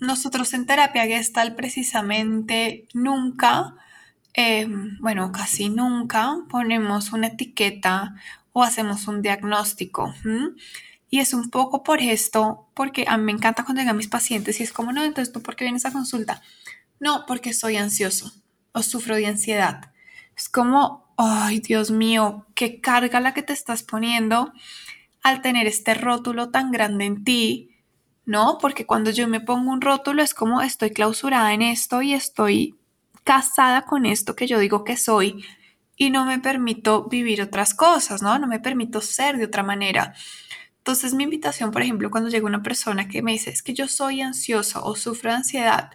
Nosotros 0.00 0.52
en 0.54 0.66
terapia 0.66 1.06
gestal 1.06 1.56
precisamente 1.56 2.86
nunca 2.94 3.74
Em, 4.38 4.98
bueno, 5.00 5.32
casi 5.32 5.70
nunca 5.70 6.36
ponemos 6.50 7.12
una 7.12 7.28
etiqueta 7.28 8.14
o 8.52 8.62
hacemos 8.62 9.08
un 9.08 9.22
diagnóstico. 9.22 10.14
Y 11.08 11.20
es 11.20 11.32
un 11.32 11.48
poco 11.48 11.82
por 11.82 12.02
esto, 12.02 12.68
porque 12.74 13.06
a 13.08 13.16
mí 13.16 13.24
me 13.24 13.32
encanta 13.32 13.64
cuando 13.64 13.80
llegan 13.80 13.96
mis 13.96 14.08
pacientes 14.08 14.60
y 14.60 14.62
es 14.62 14.72
como, 14.72 14.92
no, 14.92 15.02
entonces 15.04 15.32
tú, 15.32 15.42
¿por 15.42 15.56
qué 15.56 15.64
vienes 15.64 15.86
a 15.86 15.92
consulta? 15.92 16.42
No, 17.00 17.24
porque 17.26 17.54
soy 17.54 17.76
ansioso 17.76 18.30
o 18.72 18.82
sufro 18.82 19.16
de 19.16 19.26
ansiedad. 19.26 19.92
Es 20.36 20.50
como, 20.50 21.14
ay, 21.16 21.60
Dios 21.60 21.90
mío, 21.90 22.46
qué 22.54 22.82
carga 22.82 23.20
la 23.20 23.32
que 23.32 23.42
te 23.42 23.54
estás 23.54 23.82
poniendo 23.82 24.52
al 25.22 25.40
tener 25.40 25.66
este 25.66 25.94
rótulo 25.94 26.50
tan 26.50 26.70
grande 26.72 27.06
en 27.06 27.24
ti, 27.24 27.70
¿no? 28.26 28.58
Porque 28.60 28.84
cuando 28.84 29.10
yo 29.10 29.28
me 29.28 29.40
pongo 29.40 29.72
un 29.72 29.80
rótulo 29.80 30.22
es 30.22 30.34
como 30.34 30.60
estoy 30.60 30.90
clausurada 30.90 31.54
en 31.54 31.62
esto 31.62 32.02
y 32.02 32.12
estoy 32.12 32.76
casada 33.26 33.82
con 33.82 34.06
esto 34.06 34.36
que 34.36 34.46
yo 34.46 34.60
digo 34.60 34.84
que 34.84 34.96
soy 34.96 35.44
y 35.96 36.10
no 36.10 36.24
me 36.24 36.38
permito 36.38 37.08
vivir 37.08 37.42
otras 37.42 37.74
cosas, 37.74 38.22
¿no? 38.22 38.38
No 38.38 38.46
me 38.46 38.60
permito 38.60 39.00
ser 39.00 39.36
de 39.36 39.46
otra 39.46 39.64
manera. 39.64 40.14
Entonces 40.78 41.12
mi 41.12 41.24
invitación, 41.24 41.72
por 41.72 41.82
ejemplo, 41.82 42.08
cuando 42.08 42.30
llega 42.30 42.46
una 42.46 42.62
persona 42.62 43.08
que 43.08 43.22
me 43.22 43.32
dice, 43.32 43.50
es 43.50 43.64
que 43.64 43.74
yo 43.74 43.88
soy 43.88 44.20
ansioso 44.20 44.84
o 44.84 44.94
sufro 44.94 45.30
de 45.30 45.38
ansiedad, 45.38 45.90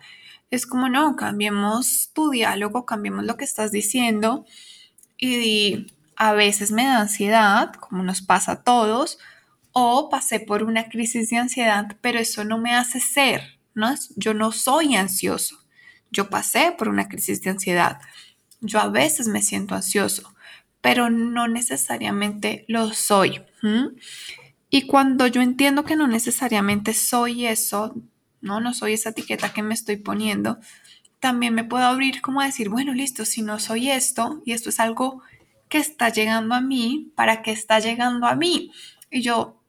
es 0.50 0.66
como, 0.66 0.90
no, 0.90 1.16
cambiemos 1.16 2.12
tu 2.14 2.32
diálogo, 2.32 2.86
cambiemos 2.86 3.24
lo 3.24 3.38
que 3.38 3.46
estás 3.46 3.72
diciendo 3.72 4.46
y 5.18 5.88
a 6.18 6.34
veces 6.34 6.74
me 6.74 6.84
da 6.84 7.00
ansiedad, 7.00 7.72
como 7.76 8.04
nos 8.04 8.22
pasa 8.22 8.52
a 8.52 8.64
todos, 8.64 9.20
o 9.72 10.10
pasé 10.10 10.42
por 10.42 10.64
una 10.64 10.90
crisis 10.90 11.30
de 11.30 11.38
ansiedad, 11.38 11.96
pero 12.02 12.20
eso 12.20 12.44
no 12.44 12.58
me 12.58 12.76
hace 12.76 13.00
ser, 13.00 13.58
¿no? 13.74 13.96
Yo 14.18 14.34
no 14.34 14.52
soy 14.52 14.98
ansioso. 14.98 15.61
Yo 16.12 16.30
pasé 16.30 16.74
por 16.78 16.90
una 16.90 17.08
crisis 17.08 17.42
de 17.42 17.50
ansiedad. 17.50 18.00
Yo 18.60 18.80
a 18.80 18.90
veces 18.90 19.28
me 19.28 19.42
siento 19.42 19.76
ansioso, 19.76 20.34
pero 20.82 21.10
no 21.10 21.48
necesariamente 21.48 22.66
lo 22.68 22.94
soy. 22.94 23.42
Y 24.70 24.88
cuando 24.88 25.28
yo 25.28 25.42
entiendo 25.42 25.84
que 25.84 25.96
no 25.96 26.08
necesariamente 26.08 26.94
soy 26.94 27.48
eso, 27.48 27.96
no, 28.42 28.60
no 28.60 28.74
soy 28.74 28.94
esa 28.94 29.10
etiqueta 29.10 29.54
que 29.54 29.64
me 29.64 29.74
estoy 29.74 29.98
poniendo, 29.98 30.60
también 31.20 31.54
me 31.54 31.64
puedo 31.64 31.86
abrir 31.86 32.22
como 32.22 32.42
a 32.42 32.46
decir, 32.46 32.70
bueno, 32.70 32.94
listo, 32.94 33.26
si 33.26 33.42
no 33.42 33.60
soy 33.60 33.92
esto 33.92 34.42
y 34.46 34.54
esto 34.54 34.70
es 34.70 34.80
algo 34.80 35.22
que 35.70 35.78
está 35.78 36.10
llegando 36.10 36.56
a 36.56 36.62
mí, 36.62 37.12
¿para 37.16 37.42
qué 37.42 37.52
está 37.52 37.80
llegando 37.80 38.28
a 38.28 38.36
mí? 38.36 38.72
Y 39.10 39.22
yo 39.22 39.62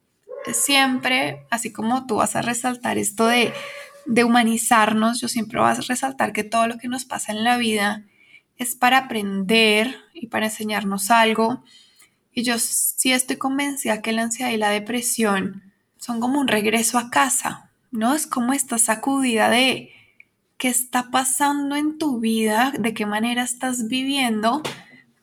siempre, 0.52 1.46
así 1.50 1.72
como 1.72 2.06
tú 2.06 2.16
vas 2.16 2.34
a 2.34 2.42
resaltar 2.42 2.99
esto 2.99 3.26
de, 3.26 3.52
de 4.06 4.25
humanizarnos, 4.25 5.21
yo 5.21 5.28
siempre 5.28 5.61
vas 5.61 5.78
a 5.78 5.82
resaltar 5.82 6.32
que 6.32 6.44
todo 6.44 6.66
lo 6.66 6.78
que 6.78 6.88
nos 6.88 7.04
pasa 7.04 7.32
en 7.32 7.44
la 7.44 7.56
vida 7.56 8.04
es 8.56 8.75
para 8.75 8.99
aprender 8.99 9.97
y 10.14 10.28
para 10.28 10.47
enseñarnos 10.47 11.11
algo. 11.11 11.64
Y 12.32 12.42
yo 12.42 12.59
sí 12.59 13.12
estoy 13.12 13.37
convencida 13.37 14.02
que 14.02 14.12
la 14.12 14.23
ansiedad 14.23 14.50
y 14.50 14.56
la 14.56 14.71
depresión 14.71 15.62
son 15.99 16.21
como 16.21 16.40
un 16.40 16.49
regreso 16.49 16.99
a 16.99 17.11
casa, 17.11 17.71
¿no? 17.90 18.14
Es 18.14 18.26
como 18.26 18.52
esta 18.52 18.78
sacudida 18.78 19.50
de 19.50 19.90
qué 20.56 20.68
está 20.68 21.11
pasando 21.11 21.76
en 21.76 21.99
tu 21.99 22.21
vida, 22.21 22.73
de 22.78 22.94
qué 22.94 23.06
manera 23.06 23.42
estás 23.42 23.88
viviendo 23.88 24.62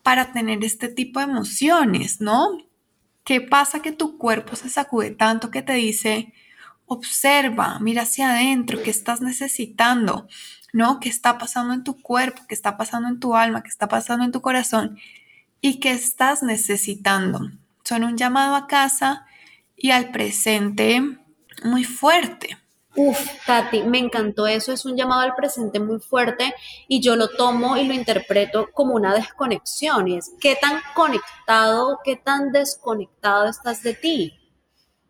para 0.03 0.31
tener 0.31 0.63
este 0.63 0.87
tipo 0.87 1.19
de 1.19 1.25
emociones, 1.25 2.21
¿no? 2.21 2.57
¿Qué 3.23 3.41
pasa 3.41 3.81
que 3.81 3.91
tu 3.91 4.17
cuerpo 4.17 4.55
se 4.55 4.69
sacude 4.69 5.11
tanto 5.11 5.51
que 5.51 5.61
te 5.61 5.73
dice, 5.73 6.33
observa, 6.89 7.77
mira 7.79 8.01
hacia 8.01 8.31
adentro, 8.31 8.81
qué 8.83 8.89
estás 8.89 9.21
necesitando, 9.21 10.27
¿no? 10.73 10.99
¿Qué 10.99 11.07
está 11.07 11.37
pasando 11.37 11.73
en 11.73 11.83
tu 11.83 12.01
cuerpo? 12.01 12.41
¿Qué 12.49 12.55
está 12.55 12.77
pasando 12.77 13.07
en 13.07 13.19
tu 13.19 13.35
alma? 13.35 13.61
¿Qué 13.61 13.69
está 13.69 13.87
pasando 13.87 14.25
en 14.25 14.31
tu 14.31 14.41
corazón? 14.41 14.97
¿Y 15.61 15.79
qué 15.79 15.91
estás 15.91 16.41
necesitando? 16.41 17.51
Son 17.83 18.03
un 18.03 18.17
llamado 18.17 18.55
a 18.55 18.67
casa 18.67 19.25
y 19.77 19.91
al 19.91 20.11
presente 20.11 21.01
muy 21.63 21.83
fuerte. 21.83 22.57
Uf, 22.95 23.19
Tati, 23.45 23.83
me 23.83 23.99
encantó 23.99 24.47
eso, 24.47 24.73
es 24.73 24.83
un 24.83 24.97
llamado 24.97 25.21
al 25.21 25.35
presente 25.35 25.79
muy 25.79 25.99
fuerte 25.99 26.55
y 26.87 27.01
yo 27.01 27.15
lo 27.15 27.29
tomo 27.29 27.77
y 27.77 27.85
lo 27.85 27.93
interpreto 27.93 28.69
como 28.73 28.95
una 28.95 29.13
desconexión 29.13 30.07
y 30.07 30.17
es 30.17 30.31
qué 30.41 30.57
tan 30.59 30.81
conectado, 30.95 31.99
qué 32.03 32.15
tan 32.15 32.51
desconectado 32.51 33.47
estás 33.47 33.83
de 33.83 33.93
ti. 33.93 34.38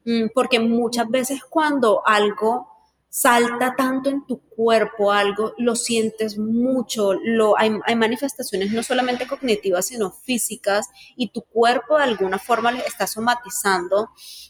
Mm, 0.10 0.30
porque 0.34 0.60
muchas 0.60 1.08
veces 1.08 1.44
cuando 1.48 2.02
algo 2.04 2.68
salta 3.10 3.76
tanto 3.78 4.10
en 4.10 4.26
tu 4.26 4.40
cuerpo, 4.40 5.12
algo 5.12 5.54
lo 5.60 5.76
sientes 5.76 6.36
mucho, 6.36 7.14
lo, 7.14 7.56
hay, 7.60 7.70
manifestaciones 7.96 8.72
no 8.72 8.82
solamente 8.82 9.28
cognitivas, 9.28 9.86
sino 9.86 10.10
físicas 10.10 10.88
y 11.16 11.30
tu 11.30 11.44
cuerpo 11.44 11.98
de 11.98 12.06
alguna 12.06 12.40
forma 12.40 12.72
le 12.72 12.80
está 12.80 13.06
somatizando, 13.06 14.10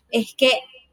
es 0.10 0.34
que 0.38 0.52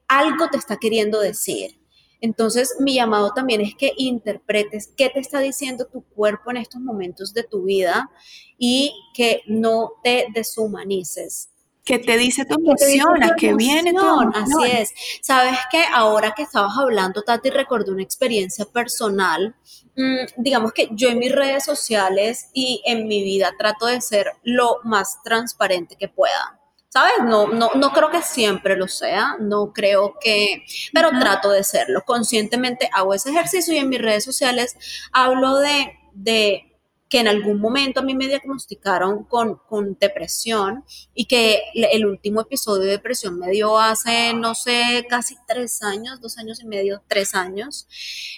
algo 0.09 0.49
te 0.51 0.59
está 0.59 0.79
queriendo 0.79 1.21
decir. 1.21 1.81
Entonces, 2.21 2.75
mi 2.81 2.95
llamado 2.95 3.33
también 3.35 3.61
es 3.61 3.77
que 3.77 3.93
interpretes 3.97 4.93
qué 4.97 5.11
te 5.11 5.21
está 5.21 5.39
diciendo 5.39 5.87
tu 5.87 6.03
cuerpo 6.03 6.51
en 6.51 6.57
estos 6.57 6.81
momentos 6.81 7.33
de 7.35 7.45
tu 7.45 7.63
vida 7.63 8.11
y 8.59 8.93
que 9.15 9.43
no 9.47 9.93
te 10.03 10.27
deshumanices. 10.35 11.51
¿Qué 11.87 12.01
te 12.01 12.19
dice 12.19 12.45
tu 12.45 12.57
emoción? 12.57 13.23
¿A 13.23 13.37
qué 13.37 13.55
viene? 13.55 13.95
Así 14.35 14.71
es. 14.73 14.93
Sabes 15.23 15.57
que 15.71 15.85
ahora 15.95 16.33
que 16.37 16.43
estabas 16.43 16.77
hablando, 16.77 17.23
Tati, 17.23 17.49
recordé 17.49 17.93
una 17.93 18.03
experiencia 18.03 18.65
personal. 18.65 19.55
Mm, 19.95 20.27
digamos 20.37 20.73
que 20.73 20.89
yo 20.91 21.09
en 21.09 21.21
mis 21.21 21.33
redes 21.33 21.65
sociales 21.65 22.51
y 22.53 22.83
en 22.85 23.07
mi 23.07 23.23
vida 23.23 23.53
trato 23.57 23.87
de 23.87 24.01
ser 24.01 24.33
lo 24.43 24.81
más 24.83 25.23
transparente 25.23 25.95
que 25.97 26.09
pueda. 26.09 26.61
¿sabes? 26.89 27.15
No, 27.25 27.49
no, 27.49 27.71
no 27.75 27.93
creo 27.93 28.11
que 28.11 28.23
siempre 28.23 28.75
lo 28.75 28.89
sea, 28.89 29.37
no 29.39 29.73
creo 29.73 30.15
que, 30.19 30.65
pero 30.95 31.11
trato 31.11 31.51
de 31.51 31.63
serlo. 31.63 32.03
Conscientemente 32.07 32.89
hago 32.93 33.13
ese 33.13 33.31
ejercicio 33.31 33.75
y 33.75 33.79
en 33.79 33.91
mis 33.91 34.01
redes 34.01 34.25
sociales 34.25 34.77
hablo 35.13 35.59
de, 35.59 35.93
de 36.15 36.76
que 37.09 37.21
en 37.21 37.29
algún 37.29 37.61
momento 37.61 38.01
a 38.01 38.03
mí 38.03 38.15
me 38.15 38.27
diagnosticaron 38.27 39.25
con, 39.25 39.57
con, 39.69 39.97
depresión 39.99 40.85
y 41.15 41.27
que 41.27 41.63
el 41.75 42.05
último 42.05 42.41
episodio 42.41 42.83
de 42.83 42.91
depresión 42.91 43.39
me 43.39 43.51
dio 43.51 43.79
hace, 43.79 44.35
no 44.35 44.55
sé, 44.55 45.07
casi 45.09 45.37
tres 45.47 45.83
años, 45.83 46.21
dos 46.21 46.37
años 46.39 46.61
y 46.61 46.67
medio, 46.67 47.03
tres 47.07 47.35
años. 47.35 47.87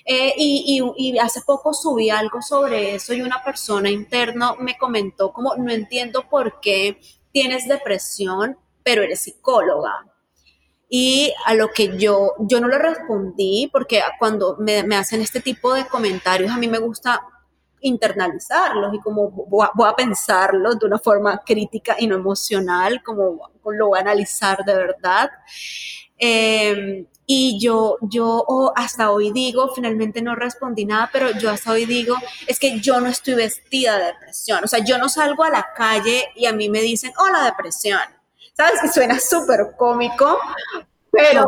Eh, 0.04 0.34
y, 0.36 0.82
y, 0.96 1.18
hace 1.18 1.40
poco 1.42 1.72
subí 1.72 2.10
algo 2.10 2.42
sobre 2.42 2.94
eso 2.94 3.14
y 3.14 3.22
una 3.22 3.42
persona 3.42 3.90
interna 3.90 4.54
me 4.58 4.76
comentó 4.76 5.32
como, 5.32 5.56
no 5.56 5.72
entiendo 5.72 6.28
por 6.28 6.60
qué 6.60 7.00
tienes 7.32 7.66
depresión, 7.68 8.58
pero 8.82 9.02
eres 9.02 9.20
psicóloga. 9.20 10.12
Y 10.90 11.32
a 11.44 11.54
lo 11.54 11.70
que 11.70 11.98
yo, 11.98 12.32
yo 12.40 12.60
no 12.60 12.68
le 12.68 12.78
respondí, 12.78 13.68
porque 13.72 14.00
cuando 14.18 14.56
me, 14.58 14.82
me 14.84 14.96
hacen 14.96 15.20
este 15.20 15.40
tipo 15.40 15.72
de 15.74 15.86
comentarios, 15.86 16.50
a 16.50 16.56
mí 16.56 16.66
me 16.66 16.78
gusta 16.78 17.22
internalizarlos 17.80 18.94
y 18.94 19.00
como 19.00 19.30
voy 19.30 19.66
a, 19.66 19.70
voy 19.74 19.88
a, 19.88 19.96
pensarlos 19.96 20.78
de 20.78 20.86
una 20.86 20.98
forma 20.98 21.38
crítica 21.44 21.96
y 21.98 22.06
no 22.06 22.16
emocional, 22.16 23.02
como 23.02 23.50
lo 23.64 23.88
voy 23.88 23.98
a 23.98 24.02
analizar 24.02 24.64
de 24.64 24.74
verdad. 24.74 25.30
Eh, 26.18 27.06
y 27.30 27.60
yo, 27.60 27.98
yo 28.00 28.72
hasta 28.74 29.10
hoy 29.10 29.32
digo, 29.32 29.70
finalmente 29.74 30.22
no 30.22 30.34
respondí 30.34 30.86
nada, 30.86 31.10
pero 31.12 31.30
yo 31.32 31.50
hasta 31.50 31.72
hoy 31.72 31.84
digo, 31.84 32.16
es 32.46 32.58
que 32.58 32.80
yo 32.80 33.02
no 33.02 33.08
estoy 33.08 33.34
vestida 33.34 33.98
de 33.98 34.06
depresión. 34.06 34.64
O 34.64 34.66
sea, 34.66 34.82
yo 34.82 34.96
no 34.96 35.10
salgo 35.10 35.44
a 35.44 35.50
la 35.50 35.68
calle 35.76 36.28
y 36.34 36.46
a 36.46 36.54
mí 36.54 36.70
me 36.70 36.80
dicen, 36.80 37.12
hola, 37.18 37.44
depresión. 37.44 38.00
¿Sabes? 38.56 38.80
Que 38.80 38.88
suena 38.88 39.20
súper 39.20 39.74
cómico, 39.76 40.38
pero, 41.12 41.46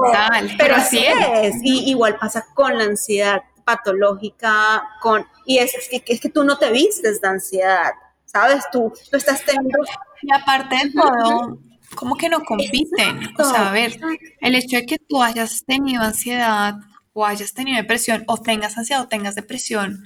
pero 0.59 0.77
así 0.77 1.05
es. 1.05 1.57
Y 1.63 1.91
igual 1.91 2.19
pasa 2.19 2.47
con 2.55 2.77
la 2.77 2.85
ansiedad 2.85 3.43
patológica, 3.65 4.87
con, 5.01 5.27
y 5.47 5.59
es, 5.59 5.73
que, 5.91 6.03
es 6.07 6.21
que 6.21 6.29
tú 6.29 6.45
no 6.45 6.59
te 6.59 6.71
vistes 6.71 7.21
de 7.21 7.29
ansiedad, 7.29 7.93
¿sabes? 8.25 8.65
Tú, 8.73 8.93
tú 9.11 9.17
estás 9.17 9.45
teniendo... 9.45 9.79
Y 10.23 10.33
aparte 10.33 10.77
de 10.77 10.93
todo, 10.93 11.59
como 11.95 12.17
que 12.17 12.29
no 12.29 12.45
compiten. 12.45 13.21
O 13.39 13.45
sea, 13.45 13.69
a 13.69 13.73
ver, 13.73 13.99
el 14.41 14.55
hecho 14.55 14.77
de 14.77 14.87
que 14.87 14.99
tú 14.99 15.23
hayas 15.23 15.65
tenido 15.65 16.03
ansiedad 16.03 16.75
o 17.13 17.27
hayas 17.27 17.53
tenido 17.53 17.79
depresión 17.79 18.25
o 18.27 18.39
tengas 18.39 18.79
ansiedad 18.79 19.03
o 19.03 19.09
tengas 19.09 19.35
depresión, 19.35 20.05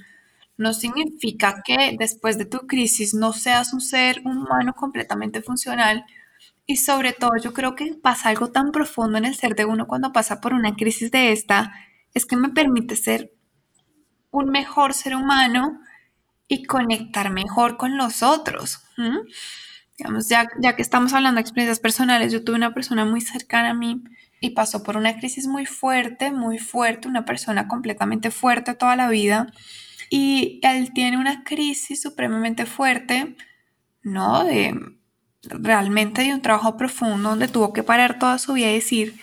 no 0.57 0.73
significa 0.73 1.61
que 1.63 1.95
después 1.99 2.37
de 2.37 2.45
tu 2.45 2.59
crisis 2.59 3.13
no 3.13 3.33
seas 3.33 3.73
un 3.73 3.81
ser 3.81 4.21
humano 4.25 4.73
completamente 4.73 5.41
funcional. 5.41 6.05
Y 6.65 6.77
sobre 6.77 7.13
todo 7.13 7.31
yo 7.41 7.53
creo 7.53 7.75
que 7.75 7.93
pasa 7.93 8.29
algo 8.29 8.51
tan 8.51 8.71
profundo 8.71 9.17
en 9.17 9.25
el 9.25 9.35
ser 9.35 9.55
de 9.55 9.65
uno 9.65 9.85
cuando 9.85 10.11
pasa 10.11 10.41
por 10.41 10.53
una 10.53 10.75
crisis 10.75 11.11
de 11.11 11.31
esta, 11.31 11.73
es 12.13 12.25
que 12.25 12.37
me 12.37 12.49
permite 12.49 12.95
ser 12.95 13.31
un 14.39 14.49
mejor 14.49 14.93
ser 14.93 15.15
humano 15.15 15.79
y 16.47 16.63
conectar 16.65 17.29
mejor 17.31 17.77
con 17.77 17.97
los 17.97 18.23
otros. 18.23 18.81
Digamos, 19.97 20.27
ya, 20.27 20.47
ya 20.59 20.75
que 20.75 20.81
estamos 20.81 21.13
hablando 21.13 21.37
de 21.37 21.41
experiencias 21.41 21.79
personales, 21.79 22.31
yo 22.31 22.43
tuve 22.43 22.55
una 22.55 22.73
persona 22.73 23.05
muy 23.05 23.21
cercana 23.21 23.71
a 23.71 23.73
mí 23.73 24.03
y 24.39 24.51
pasó 24.51 24.83
por 24.83 24.97
una 24.97 25.17
crisis 25.17 25.47
muy 25.47 25.65
fuerte, 25.65 26.31
muy 26.31 26.59
fuerte, 26.59 27.07
una 27.07 27.25
persona 27.25 27.67
completamente 27.67 28.31
fuerte 28.31 28.73
toda 28.73 28.95
la 28.95 29.07
vida. 29.07 29.47
Y 30.09 30.59
él 30.63 30.93
tiene 30.93 31.17
una 31.17 31.43
crisis 31.43 32.01
supremamente 32.01 32.65
fuerte, 32.65 33.35
¿no? 34.03 34.43
De, 34.43 34.75
realmente 35.49 36.23
de 36.23 36.33
un 36.33 36.41
trabajo 36.41 36.77
profundo 36.77 37.29
donde 37.29 37.47
tuvo 37.47 37.73
que 37.73 37.83
parar 37.83 38.19
toda 38.19 38.37
su 38.37 38.53
vida 38.53 38.69
y 38.71 38.75
decir, 38.75 39.15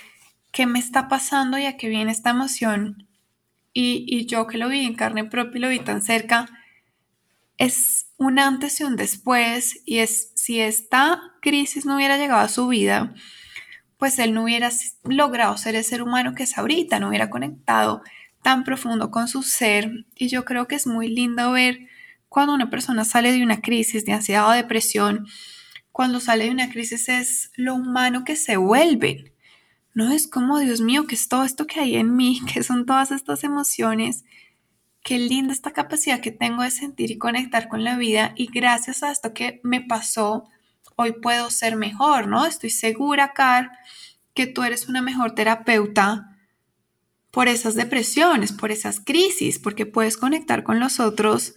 ¿qué 0.52 0.66
me 0.66 0.78
está 0.78 1.08
pasando 1.08 1.58
y 1.58 1.66
a 1.66 1.76
qué 1.76 1.88
viene 1.88 2.12
esta 2.12 2.30
emoción? 2.30 3.08
Y, 3.72 4.26
yo 4.26 4.46
que 4.46 4.58
lo 4.58 4.68
vi 4.68 4.84
en 4.84 4.94
carne 4.94 5.24
propia 5.24 5.58
y 5.58 5.60
lo 5.60 5.68
vi 5.68 5.80
tan 5.80 6.02
cerca, 6.02 6.48
es 7.58 8.06
un 8.16 8.38
antes 8.38 8.80
y 8.80 8.84
un 8.84 8.96
después, 8.96 9.80
y 9.86 9.98
es 9.98 10.32
si 10.34 10.60
esta 10.60 11.20
crisis 11.40 11.86
no 11.86 11.96
hubiera 11.96 12.18
llegado 12.18 12.40
a 12.40 12.48
su 12.48 12.68
vida, 12.68 13.14
pues 13.96 14.18
él 14.18 14.34
no 14.34 14.44
hubiera 14.44 14.70
logrado 15.04 15.56
ser 15.56 15.76
el 15.76 15.84
ser 15.84 16.02
humano 16.02 16.34
que 16.34 16.42
es 16.42 16.58
ahorita, 16.58 16.98
no 16.98 17.08
hubiera 17.08 17.30
conectado 17.30 18.02
tan 18.42 18.64
profundo 18.64 19.10
con 19.10 19.28
su 19.28 19.42
ser. 19.42 20.06
Y 20.16 20.28
yo 20.28 20.44
creo 20.44 20.66
que 20.66 20.74
es 20.74 20.86
muy 20.86 21.08
lindo 21.08 21.52
ver 21.52 21.88
cuando 22.28 22.54
una 22.54 22.70
persona 22.70 23.04
sale 23.04 23.32
de 23.32 23.42
una 23.42 23.60
crisis 23.60 24.04
de 24.04 24.12
ansiedad 24.12 24.48
o 24.48 24.52
depresión, 24.52 25.26
cuando 25.92 26.20
sale 26.20 26.44
de 26.44 26.50
una 26.50 26.70
crisis 26.70 27.08
es 27.08 27.52
lo 27.56 27.74
humano 27.74 28.24
que 28.24 28.36
se 28.36 28.56
vuelven. 28.56 29.31
No 29.94 30.10
es 30.10 30.26
como, 30.26 30.58
Dios 30.58 30.80
mío, 30.80 31.06
que 31.06 31.14
es 31.14 31.28
todo 31.28 31.44
esto 31.44 31.66
que 31.66 31.80
hay 31.80 31.96
en 31.96 32.16
mí, 32.16 32.40
que 32.52 32.62
son 32.62 32.86
todas 32.86 33.10
estas 33.10 33.44
emociones 33.44 34.24
qué 35.02 35.18
linda 35.18 35.52
esta 35.52 35.72
capacidad 35.72 36.20
que 36.20 36.30
tengo 36.30 36.62
de 36.62 36.70
sentir 36.70 37.10
y 37.10 37.18
conectar 37.18 37.68
con 37.68 37.84
la 37.84 37.96
vida 37.96 38.32
y 38.36 38.46
gracias 38.46 39.02
a 39.02 39.10
esto 39.10 39.34
que 39.34 39.60
me 39.64 39.80
pasó, 39.80 40.48
hoy 40.96 41.12
puedo 41.12 41.50
ser 41.50 41.76
mejor, 41.76 42.28
¿no? 42.28 42.46
Estoy 42.46 42.70
segura, 42.70 43.32
Car, 43.32 43.70
que 44.34 44.46
tú 44.46 44.62
eres 44.62 44.88
una 44.88 45.02
mejor 45.02 45.34
terapeuta 45.34 46.38
por 47.30 47.48
esas 47.48 47.74
depresiones, 47.74 48.52
por 48.52 48.70
esas 48.70 49.00
crisis, 49.00 49.58
porque 49.58 49.86
puedes 49.86 50.16
conectar 50.16 50.62
con 50.62 50.78
los 50.80 51.00
otros 51.00 51.54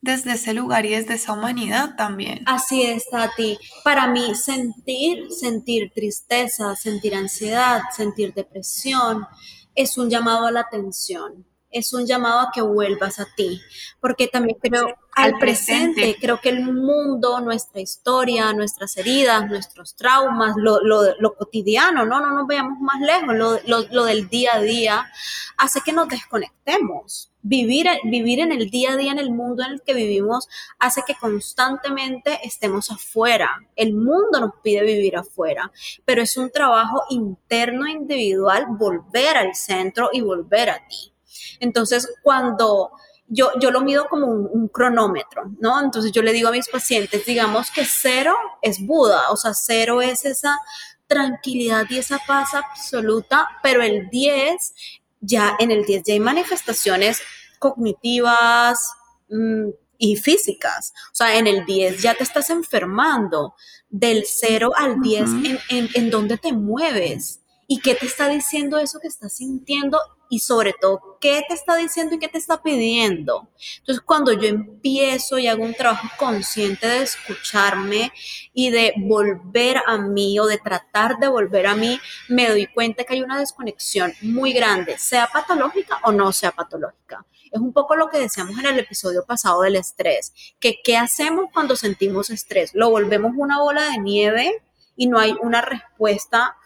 desde 0.00 0.32
ese 0.32 0.54
lugar 0.54 0.86
y 0.86 0.90
desde 0.90 1.14
esa 1.14 1.32
humanidad 1.32 1.96
también. 1.96 2.42
Así 2.46 2.82
es, 2.82 3.08
Tati. 3.10 3.58
Para 3.84 4.06
mí, 4.06 4.34
sentir, 4.34 5.30
sentir 5.30 5.92
tristeza, 5.92 6.74
sentir 6.76 7.14
ansiedad, 7.14 7.82
sentir 7.96 8.32
depresión, 8.34 9.26
es 9.74 9.98
un 9.98 10.10
llamado 10.10 10.46
a 10.46 10.52
la 10.52 10.60
atención 10.60 11.44
es 11.70 11.92
un 11.92 12.06
llamado 12.06 12.40
a 12.40 12.50
que 12.52 12.62
vuelvas 12.62 13.18
a 13.18 13.26
ti, 13.36 13.60
porque 14.00 14.28
también 14.28 14.58
creo 14.60 14.96
al 15.18 15.36
presente, 15.38 16.16
creo 16.20 16.40
que 16.40 16.48
el 16.48 16.64
mundo, 16.64 17.40
nuestra 17.40 17.80
historia, 17.80 18.52
nuestras 18.52 18.96
heridas, 18.96 19.48
nuestros 19.48 19.96
traumas, 19.96 20.54
lo, 20.56 20.80
lo, 20.80 21.34
cotidiano, 21.34 22.06
no, 22.06 22.20
no 22.20 22.30
nos 22.32 22.46
veamos 22.46 22.78
más 22.80 23.00
lejos, 23.00 23.34
lo, 23.66 23.80
lo, 23.90 24.04
del 24.04 24.28
día 24.28 24.54
a 24.54 24.60
día, 24.60 25.10
hace 25.56 25.80
que 25.80 25.92
nos 25.92 26.08
desconectemos. 26.08 27.32
Vivir, 27.40 27.88
vivir 28.04 28.40
en 28.40 28.52
el 28.52 28.68
día 28.68 28.92
a 28.92 28.96
día, 28.96 29.12
en 29.12 29.18
el 29.18 29.30
mundo 29.30 29.64
en 29.64 29.72
el 29.72 29.82
que 29.82 29.94
vivimos, 29.94 30.48
hace 30.78 31.02
que 31.06 31.14
constantemente 31.14 32.38
estemos 32.44 32.90
afuera. 32.90 33.48
El 33.74 33.94
mundo 33.94 34.40
nos 34.40 34.52
pide 34.62 34.82
vivir 34.82 35.16
afuera, 35.16 35.72
pero 36.04 36.22
es 36.22 36.36
un 36.36 36.50
trabajo 36.50 37.02
interno 37.10 37.86
e 37.86 37.92
individual 37.92 38.66
volver 38.70 39.36
al 39.36 39.54
centro 39.54 40.10
y 40.12 40.20
volver 40.20 40.70
a 40.70 40.86
ti. 40.86 41.12
Entonces, 41.60 42.08
cuando 42.22 42.92
yo, 43.28 43.50
yo 43.60 43.70
lo 43.70 43.82
mido 43.82 44.08
como 44.08 44.26
un, 44.26 44.68
cronómetro, 44.68 45.52
¿no? 45.60 45.80
Entonces 45.82 46.12
yo 46.12 46.22
le 46.22 46.32
digo 46.32 46.48
a 46.48 46.52
mis 46.52 46.68
pacientes, 46.68 47.26
digamos 47.26 47.70
que 47.70 47.84
cero 47.84 48.34
es 48.62 48.84
Buda, 48.84 49.30
o 49.30 49.36
sea, 49.36 49.54
cero 49.54 50.00
es 50.00 50.24
esa 50.24 50.58
tranquilidad 51.06 51.86
y 51.90 51.98
esa 51.98 52.20
paz 52.26 52.54
absoluta, 52.54 53.48
pero 53.62 53.82
el 53.82 54.08
10, 54.08 54.74
ya 55.20 55.56
en 55.58 55.70
el 55.70 55.84
10 55.84 56.02
ya 56.06 56.14
hay 56.14 56.20
manifestaciones 56.20 57.20
cognitivas 57.58 58.92
mm, 59.28 59.68
y 59.98 60.16
físicas, 60.16 60.92
o 61.12 61.14
sea, 61.14 61.38
en 61.38 61.46
el 61.46 61.64
10 61.64 62.00
ya 62.02 62.14
te 62.14 62.22
estás 62.22 62.50
enfermando, 62.50 63.54
del 63.90 64.24
0 64.26 64.72
al 64.76 65.00
10, 65.00 65.30
en, 65.30 65.58
en, 65.70 65.88
en 65.94 66.10
dónde 66.10 66.36
te 66.38 66.52
mueves 66.52 67.40
y 67.66 67.80
qué 67.80 67.94
te 67.94 68.06
está 68.06 68.28
diciendo 68.28 68.78
eso 68.78 69.00
que 69.00 69.08
estás 69.08 69.34
sintiendo 69.34 69.98
y 70.28 70.40
sobre 70.40 70.74
todo 70.78 71.18
qué 71.20 71.42
te 71.48 71.54
está 71.54 71.76
diciendo 71.76 72.14
y 72.14 72.18
qué 72.18 72.28
te 72.28 72.38
está 72.38 72.62
pidiendo. 72.62 73.48
Entonces, 73.78 74.02
cuando 74.04 74.32
yo 74.32 74.48
empiezo 74.48 75.38
y 75.38 75.46
hago 75.46 75.64
un 75.64 75.74
trabajo 75.74 76.08
consciente 76.18 76.86
de 76.86 77.02
escucharme 77.02 78.12
y 78.52 78.70
de 78.70 78.94
volver 78.96 79.78
a 79.86 79.98
mí 79.98 80.38
o 80.38 80.46
de 80.46 80.58
tratar 80.58 81.18
de 81.18 81.28
volver 81.28 81.66
a 81.66 81.74
mí, 81.74 82.00
me 82.28 82.48
doy 82.48 82.66
cuenta 82.66 83.04
que 83.04 83.14
hay 83.14 83.22
una 83.22 83.38
desconexión 83.38 84.12
muy 84.22 84.52
grande, 84.52 84.98
sea 84.98 85.26
patológica 85.26 86.00
o 86.04 86.12
no 86.12 86.32
sea 86.32 86.52
patológica. 86.52 87.24
Es 87.50 87.60
un 87.60 87.72
poco 87.72 87.96
lo 87.96 88.08
que 88.08 88.18
decíamos 88.18 88.58
en 88.58 88.66
el 88.66 88.78
episodio 88.78 89.24
pasado 89.24 89.62
del 89.62 89.76
estrés, 89.76 90.34
que 90.60 90.80
qué 90.84 90.98
hacemos 90.98 91.46
cuando 91.52 91.76
sentimos 91.76 92.28
estrés, 92.28 92.72
lo 92.74 92.90
volvemos 92.90 93.32
una 93.36 93.58
bola 93.58 93.90
de 93.90 93.98
nieve 93.98 94.62
y 94.96 95.06
no 95.06 95.18
hay 95.18 95.34
una 95.40 95.62
respuesta 95.62 96.57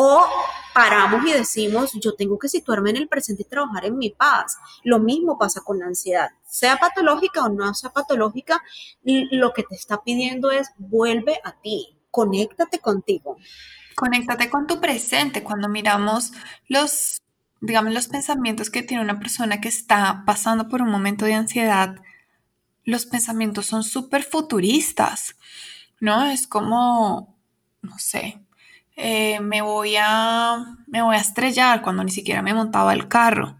o 0.00 0.24
paramos 0.72 1.26
y 1.26 1.32
decimos, 1.32 1.90
yo 1.94 2.14
tengo 2.14 2.38
que 2.38 2.48
situarme 2.48 2.90
en 2.90 2.98
el 2.98 3.08
presente 3.08 3.42
y 3.42 3.46
trabajar 3.46 3.84
en 3.84 3.98
mi 3.98 4.10
paz. 4.10 4.56
Lo 4.84 5.00
mismo 5.00 5.36
pasa 5.36 5.60
con 5.62 5.80
la 5.80 5.86
ansiedad. 5.86 6.30
Sea 6.46 6.76
patológica 6.76 7.44
o 7.44 7.48
no 7.48 7.74
sea 7.74 7.90
patológica, 7.90 8.62
lo 9.02 9.52
que 9.52 9.64
te 9.64 9.74
está 9.74 10.04
pidiendo 10.04 10.52
es 10.52 10.70
vuelve 10.76 11.40
a 11.42 11.50
ti, 11.60 11.98
conéctate 12.12 12.78
contigo. 12.78 13.38
Conéctate 13.96 14.48
con 14.48 14.68
tu 14.68 14.80
presente. 14.80 15.42
Cuando 15.42 15.68
miramos 15.68 16.30
los, 16.68 17.20
digamos, 17.60 17.92
los 17.92 18.06
pensamientos 18.06 18.70
que 18.70 18.84
tiene 18.84 19.02
una 19.02 19.18
persona 19.18 19.60
que 19.60 19.66
está 19.66 20.22
pasando 20.24 20.68
por 20.68 20.80
un 20.80 20.90
momento 20.90 21.24
de 21.24 21.34
ansiedad, 21.34 21.96
los 22.84 23.04
pensamientos 23.04 23.66
son 23.66 23.82
súper 23.82 24.22
futuristas, 24.22 25.34
¿no? 25.98 26.26
Es 26.26 26.46
como, 26.46 27.36
no 27.82 27.98
sé, 27.98 28.44
eh, 29.00 29.38
me, 29.38 29.62
voy 29.62 29.94
a, 29.96 30.76
me 30.88 31.02
voy 31.02 31.14
a 31.14 31.20
estrellar 31.20 31.82
cuando 31.82 32.02
ni 32.02 32.10
siquiera 32.10 32.42
me 32.42 32.52
montaba 32.52 32.92
el 32.92 33.06
carro. 33.06 33.56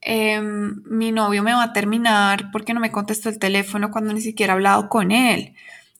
Em, 0.00 0.82
mi 0.86 1.12
novio 1.12 1.42
me 1.42 1.52
va 1.52 1.64
a 1.64 1.72
terminar 1.74 2.50
porque 2.50 2.72
no 2.72 2.80
me 2.80 2.90
contestó 2.90 3.28
el 3.28 3.38
teléfono 3.38 3.90
cuando 3.90 4.14
ni 4.14 4.22
siquiera 4.22 4.54
he 4.54 4.56
hablado 4.56 4.88
con 4.88 5.12
él. 5.12 5.54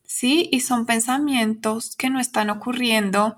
¿Sí? 0.07 0.49
Y 0.51 0.61
son 0.61 0.87
pensamientos 0.87 1.95
que 1.95 2.09
no 2.09 2.21
están 2.21 2.49
ocurriendo 2.49 3.37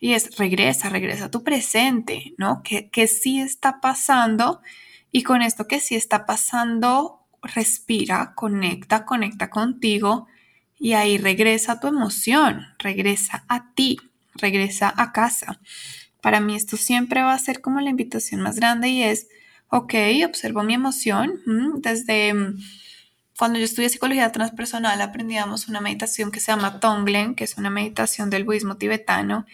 y 0.00 0.14
es 0.14 0.38
regresa, 0.38 0.88
regresa 0.88 1.26
a 1.26 1.30
tu 1.30 1.44
presente, 1.44 2.32
¿no? 2.38 2.62
Que, 2.62 2.88
que 2.88 3.06
sí 3.06 3.40
está 3.40 3.82
pasando 3.82 4.62
y 5.12 5.22
con 5.22 5.42
esto 5.42 5.66
que 5.68 5.80
sí 5.80 5.96
está 5.96 6.24
pasando, 6.24 7.26
respira, 7.42 8.32
conecta, 8.34 9.04
conecta 9.04 9.50
contigo 9.50 10.28
y 10.78 10.92
ahí 10.92 11.18
regresa 11.18 11.80
tu 11.80 11.86
emoción, 11.86 12.66
regresa 12.78 13.44
a 13.48 13.72
ti, 13.74 13.98
regresa 14.34 14.92
a 14.96 15.12
casa. 15.12 15.58
Para 16.20 16.40
mí 16.40 16.54
esto 16.54 16.76
siempre 16.76 17.22
va 17.22 17.32
a 17.32 17.38
ser 17.38 17.60
como 17.60 17.80
la 17.80 17.90
invitación 17.90 18.40
más 18.40 18.56
grande 18.56 18.88
y 18.88 19.02
es, 19.02 19.28
ok, 19.68 19.94
observo 20.26 20.62
mi 20.62 20.74
emoción. 20.74 21.40
Desde 21.76 22.34
mm, 22.34 22.58
cuando 23.38 23.58
yo 23.58 23.64
estudié 23.64 23.88
psicología 23.88 24.32
transpersonal 24.32 25.00
aprendíamos 25.00 25.68
una 25.68 25.80
meditación 25.80 26.30
que 26.30 26.40
se 26.40 26.52
llama 26.52 26.80
Tonglen, 26.80 27.34
que 27.34 27.44
es 27.44 27.56
una 27.56 27.70
meditación 27.70 28.28
del 28.28 28.44
budismo 28.44 28.76
tibetano 28.76 29.46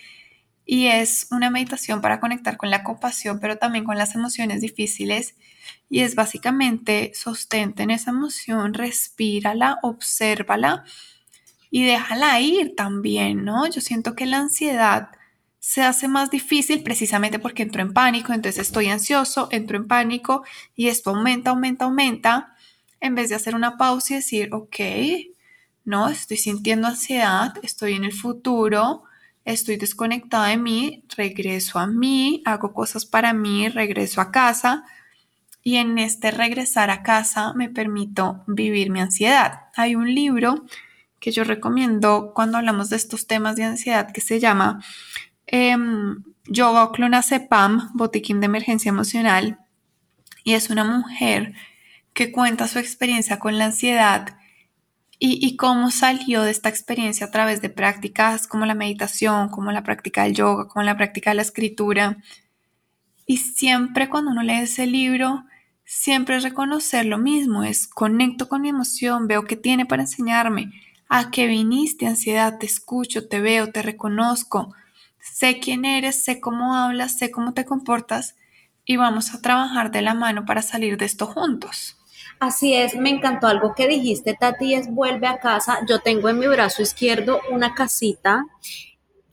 y 0.65 0.87
es 0.87 1.27
una 1.31 1.51
meditación 1.51 2.01
para 2.01 2.21
conectar 2.21 2.57
con 2.57 2.71
la 2.71 2.85
compasión, 2.85 3.41
pero 3.41 3.59
también 3.59 3.85
con 3.85 3.99
las 3.99 4.15
emociones 4.15 4.61
difíciles. 4.61 5.35
Y 5.89 6.01
es 6.01 6.15
básicamente 6.15 7.13
sostente 7.15 7.83
en 7.83 7.91
esa 7.91 8.11
emoción, 8.11 8.73
respírala, 8.75 9.79
obsérvala 9.83 10.85
y 11.75 11.85
déjala 11.85 12.39
ir 12.39 12.77
también, 12.77 13.47
¿no? 13.47 13.67
Yo 13.67 13.81
siento 13.81 14.15
que 14.15 14.27
la 14.27 14.37
ansiedad 14.37 15.09
se 15.59 15.81
hace 15.83 16.07
más 16.07 16.31
difícil 16.31 16.83
precisamente 16.83 17.39
porque 17.39 17.63
entro 17.63 17.81
en 17.81 17.95
pánico, 17.95 18.35
entonces 18.35 18.61
estoy 18.61 18.89
ansioso, 18.89 19.49
entro 19.51 19.79
en 19.79 19.89
pánico 19.89 20.45
y 20.77 20.89
esto 20.89 21.11
aumenta, 21.11 21.49
aumenta, 21.49 21.87
aumenta, 21.87 22.55
en 23.01 23.15
vez 23.15 23.31
de 23.31 23.37
hacer 23.37 23.55
una 23.55 23.79
pausa 23.79 24.13
y 24.13 24.17
decir, 24.17 24.51
ok, 24.53 24.77
no, 25.87 26.11
estoy 26.11 26.37
sintiendo 26.37 26.89
ansiedad, 26.89 27.55
estoy 27.63 27.95
en 27.95 28.05
el 28.05 28.13
futuro, 28.13 29.05
estoy 29.47 29.77
desconectada 29.79 30.49
de 30.49 30.59
mí, 30.59 31.05
regreso 31.17 31.79
a 31.79 31.87
mí, 31.87 32.43
hago 32.45 32.75
cosas 32.75 33.07
para 33.07 33.33
mí, 33.33 33.71
regreso 33.71 34.21
a 34.21 34.31
casa 34.31 34.85
y 35.63 35.77
en 35.77 35.99
este 35.99 36.33
regresar 36.33 36.91
a 36.91 37.03
casa 37.03 37.55
me 37.55 37.71
permito 37.71 38.45
vivir 38.47 38.91
mi 38.91 39.01
ansiedad. 39.01 39.71
Hay 39.75 39.95
un 39.95 40.15
libro 40.15 40.67
que 41.23 41.31
yo 41.31 41.45
recomiendo 41.45 42.33
cuando 42.35 42.59
hablamos 42.59 42.91
de 42.91 42.97
estos 42.97 43.29
temas 43.29 43.55
de 43.55 43.63
ansiedad 43.63 44.11
que 44.11 44.21
se 44.21 44.41
llama 44.41 44.85
eh, 45.47 45.77
Yoga 46.47 46.91
Clonazepam, 46.91 47.93
Botiquín 47.95 48.41
de 48.41 48.47
Emergencia 48.47 48.89
Emocional. 48.89 49.61
Y 50.43 50.55
es 50.55 50.69
una 50.69 50.83
mujer 50.83 51.55
que 52.13 52.33
cuenta 52.33 52.67
su 52.67 52.81
experiencia 52.81 53.39
con 53.39 53.57
la 53.57 53.67
ansiedad 53.67 54.37
y, 55.21 55.39
y, 55.41 55.55
cómo 55.57 55.93
salió 55.93 56.43
de 56.43 56.51
esta 56.51 56.69
experiencia 56.69 57.27
a 57.27 57.31
través 57.31 57.63
de 57.63 57.71
prácticas 57.71 58.49
como 58.49 58.67
la 58.67 58.75
meditación, 58.75 59.49
como 59.49 59.71
la 59.71 59.85
práctica 59.85 60.25
del 60.25 60.35
yoga, 60.35 60.67
como 60.67 60.83
la 60.83 60.97
práctica 60.97 61.31
de 61.31 61.37
la 61.37 61.43
escritura. 61.43 62.17
Y 63.25 63.37
siempre 63.37 64.09
cuando 64.09 64.33
uno 64.33 64.43
lee 64.43 64.63
ese 64.63 64.89
libro, 64.89 65.45
siempre 65.85 66.35
es 66.35 66.43
reconocer 66.43 67.07
lo 67.07 67.19
mismo, 67.19 67.63
es 67.63 67.87
conecto 67.87 68.49
con 68.49 68.63
mi 68.63 68.71
emoción, 68.71 69.29
veo 69.29 69.45
qué 69.45 69.55
tiene 69.55 69.87
para 69.87 70.03
enseñarme, 70.03 70.73
a 71.15 71.31
que 71.31 71.47
viniste, 71.47 72.07
ansiedad, 72.07 72.57
te 72.59 72.65
escucho, 72.65 73.29
te 73.29 73.39
veo, 73.39 73.71
te 73.71 73.83
reconozco, 73.83 74.75
sé 75.21 75.61
quién 75.61 75.85
eres, 75.85 76.25
sé 76.25 76.41
cómo 76.41 76.75
hablas, 76.75 77.19
sé 77.19 77.31
cómo 77.31 77.53
te 77.53 77.67
comportas 77.67 78.35
y 78.87 78.97
vamos 78.97 79.35
a 79.35 79.43
trabajar 79.43 79.91
de 79.91 80.01
la 80.01 80.15
mano 80.15 80.47
para 80.47 80.63
salir 80.63 80.97
de 80.97 81.05
esto 81.05 81.27
juntos. 81.27 81.99
Así 82.41 82.73
es, 82.73 82.95
me 82.95 83.11
encantó 83.11 83.47
algo 83.47 83.75
que 83.75 83.89
dijiste, 83.89 84.33
Tati, 84.33 84.73
es 84.73 84.91
vuelve 84.91 85.27
a 85.27 85.39
casa. 85.39 85.81
Yo 85.87 85.99
tengo 85.99 86.31
en 86.31 86.39
mi 86.39 86.47
brazo 86.47 86.81
izquierdo 86.81 87.41
una 87.51 87.75
casita 87.75 88.47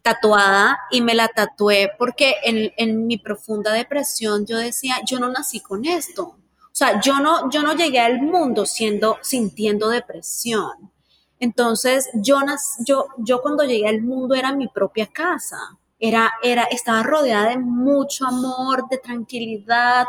tatuada 0.02 0.80
y 0.92 1.00
me 1.00 1.16
la 1.16 1.30
tatué 1.30 1.92
porque 1.98 2.36
en, 2.44 2.74
en, 2.76 3.08
mi 3.08 3.18
profunda 3.18 3.72
depresión 3.72 4.46
yo 4.46 4.58
decía, 4.58 4.98
yo 5.06 5.18
no 5.18 5.32
nací 5.32 5.62
con 5.62 5.86
esto. 5.86 6.24
O 6.24 6.74
sea, 6.74 7.00
yo 7.00 7.22
no, 7.22 7.50
yo 7.50 7.64
no 7.64 7.74
llegué 7.74 8.02
al 8.02 8.22
mundo 8.22 8.66
siendo, 8.66 9.18
sintiendo 9.22 9.88
depresión. 9.88 10.92
Entonces, 11.40 12.10
yo, 12.14 12.40
yo, 12.86 13.08
yo 13.18 13.42
cuando 13.42 13.64
llegué 13.64 13.88
al 13.88 14.02
mundo 14.02 14.36
era 14.36 14.54
mi 14.54 14.68
propia 14.68 15.08
casa, 15.08 15.58
era, 16.00 16.32
era, 16.44 16.64
estaba 16.64 17.04
rodeada 17.04 17.50
de 17.50 17.58
mucho 17.58 18.26
amor, 18.26 18.88
de 18.90 18.98
tranquilidad, 18.98 20.06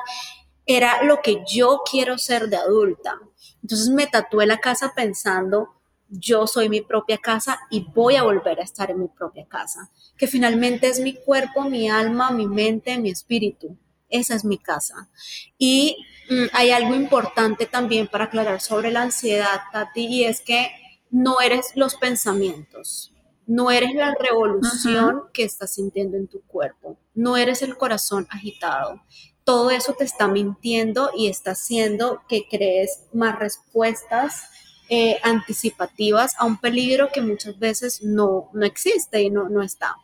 era 0.66 1.02
lo 1.02 1.20
que 1.20 1.42
yo 1.48 1.82
quiero 1.88 2.18
ser 2.18 2.48
de 2.48 2.56
adulta. 2.56 3.18
Entonces 3.62 3.88
me 3.88 4.06
tatué 4.06 4.46
la 4.46 4.58
casa 4.58 4.92
pensando, 4.94 5.74
yo 6.08 6.46
soy 6.46 6.68
mi 6.68 6.80
propia 6.80 7.18
casa 7.18 7.60
y 7.70 7.86
voy 7.94 8.16
a 8.16 8.24
volver 8.24 8.60
a 8.60 8.64
estar 8.64 8.90
en 8.90 9.00
mi 9.00 9.08
propia 9.08 9.46
casa, 9.46 9.90
que 10.16 10.26
finalmente 10.26 10.88
es 10.88 11.00
mi 11.00 11.14
cuerpo, 11.14 11.62
mi 11.62 11.88
alma, 11.88 12.30
mi 12.30 12.46
mente, 12.46 12.98
mi 12.98 13.10
espíritu. 13.10 13.76
Esa 14.08 14.34
es 14.34 14.44
mi 14.44 14.58
casa. 14.58 15.08
Y 15.56 15.96
mm, 16.28 16.46
hay 16.52 16.72
algo 16.72 16.96
importante 16.96 17.66
también 17.66 18.08
para 18.08 18.24
aclarar 18.24 18.60
sobre 18.60 18.90
la 18.90 19.02
ansiedad, 19.02 19.60
Tati, 19.72 20.06
y 20.06 20.24
es 20.24 20.40
que 20.40 20.68
no 21.10 21.40
eres 21.40 21.72
los 21.74 21.96
pensamientos, 21.96 23.12
no 23.46 23.70
eres 23.70 23.94
la 23.94 24.14
revolución 24.14 25.24
que 25.32 25.44
estás 25.44 25.74
sintiendo 25.74 26.16
en 26.16 26.28
tu 26.28 26.40
cuerpo, 26.42 26.98
no 27.14 27.36
eres 27.36 27.62
el 27.62 27.76
corazón 27.76 28.26
agitado. 28.30 29.02
Todo 29.44 29.70
eso 29.70 29.94
te 29.94 30.04
está 30.04 30.28
mintiendo 30.28 31.10
y 31.16 31.28
está 31.28 31.52
haciendo 31.52 32.22
que 32.28 32.46
crees 32.48 33.06
más 33.12 33.38
respuestas 33.38 34.44
eh, 34.88 35.18
anticipativas 35.22 36.34
a 36.38 36.44
un 36.44 36.58
peligro 36.58 37.10
que 37.12 37.22
muchas 37.22 37.58
veces 37.58 38.02
no, 38.02 38.50
no 38.52 38.64
existe 38.64 39.22
y 39.22 39.30
no, 39.30 39.48
no 39.48 39.62
está. 39.62 39.96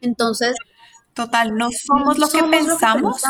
Entonces, 0.00 0.56
Total, 1.14 1.54
no 1.56 1.70
somos, 1.72 2.18
lo, 2.18 2.28
que 2.28 2.42
pensamos 2.44 3.20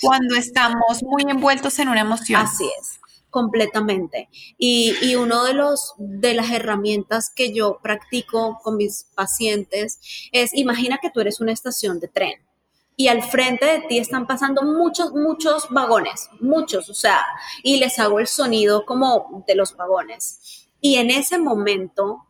cuando 0.00 0.34
estamos 0.34 1.02
muy 1.02 1.22
envueltos 1.30 1.78
en 1.78 1.88
una 1.88 2.00
emoción. 2.00 2.42
Así 2.42 2.68
es 2.80 2.97
completamente. 3.30 4.28
Y, 4.58 4.94
y 5.02 5.16
uno 5.16 5.44
de 5.44 5.54
los 5.54 5.94
de 5.98 6.34
las 6.34 6.50
herramientas 6.50 7.30
que 7.34 7.52
yo 7.52 7.78
practico 7.82 8.58
con 8.62 8.76
mis 8.76 9.06
pacientes 9.14 10.00
es 10.32 10.54
imagina 10.54 10.98
que 11.00 11.10
tú 11.10 11.20
eres 11.20 11.40
una 11.40 11.52
estación 11.52 12.00
de 12.00 12.08
tren 12.08 12.48
y 12.98 13.06
al 13.06 13.22
frente 13.22 13.64
de 13.64 13.80
ti 13.82 13.98
están 13.98 14.26
pasando 14.26 14.62
muchos, 14.64 15.12
muchos 15.12 15.68
vagones, 15.70 16.28
muchos, 16.40 16.90
o 16.90 16.94
sea, 16.94 17.24
y 17.62 17.78
les 17.78 17.96
hago 18.00 18.18
el 18.18 18.26
sonido 18.26 18.84
como 18.84 19.44
de 19.46 19.54
los 19.54 19.76
vagones. 19.76 20.68
Y 20.80 20.96
en 20.96 21.10
ese 21.10 21.38
momento, 21.38 22.26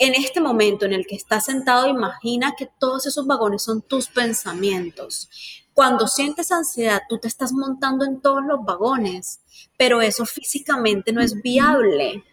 en 0.00 0.14
este 0.14 0.40
momento 0.40 0.86
en 0.86 0.94
el 0.94 1.06
que 1.06 1.14
estás 1.14 1.44
sentado, 1.44 1.86
imagina 1.86 2.54
que 2.56 2.66
todos 2.78 3.06
esos 3.06 3.26
vagones 3.26 3.62
son 3.62 3.82
tus 3.82 4.08
pensamientos. 4.08 5.28
Cuando 5.74 6.08
sientes 6.08 6.50
ansiedad, 6.50 7.02
tú 7.06 7.18
te 7.18 7.28
estás 7.28 7.52
montando 7.52 8.06
en 8.06 8.22
todos 8.22 8.42
los 8.42 8.64
vagones, 8.64 9.40
pero 9.76 10.00
eso 10.00 10.24
físicamente 10.24 11.12
no 11.12 11.20
es 11.20 11.42
viable. 11.42 12.24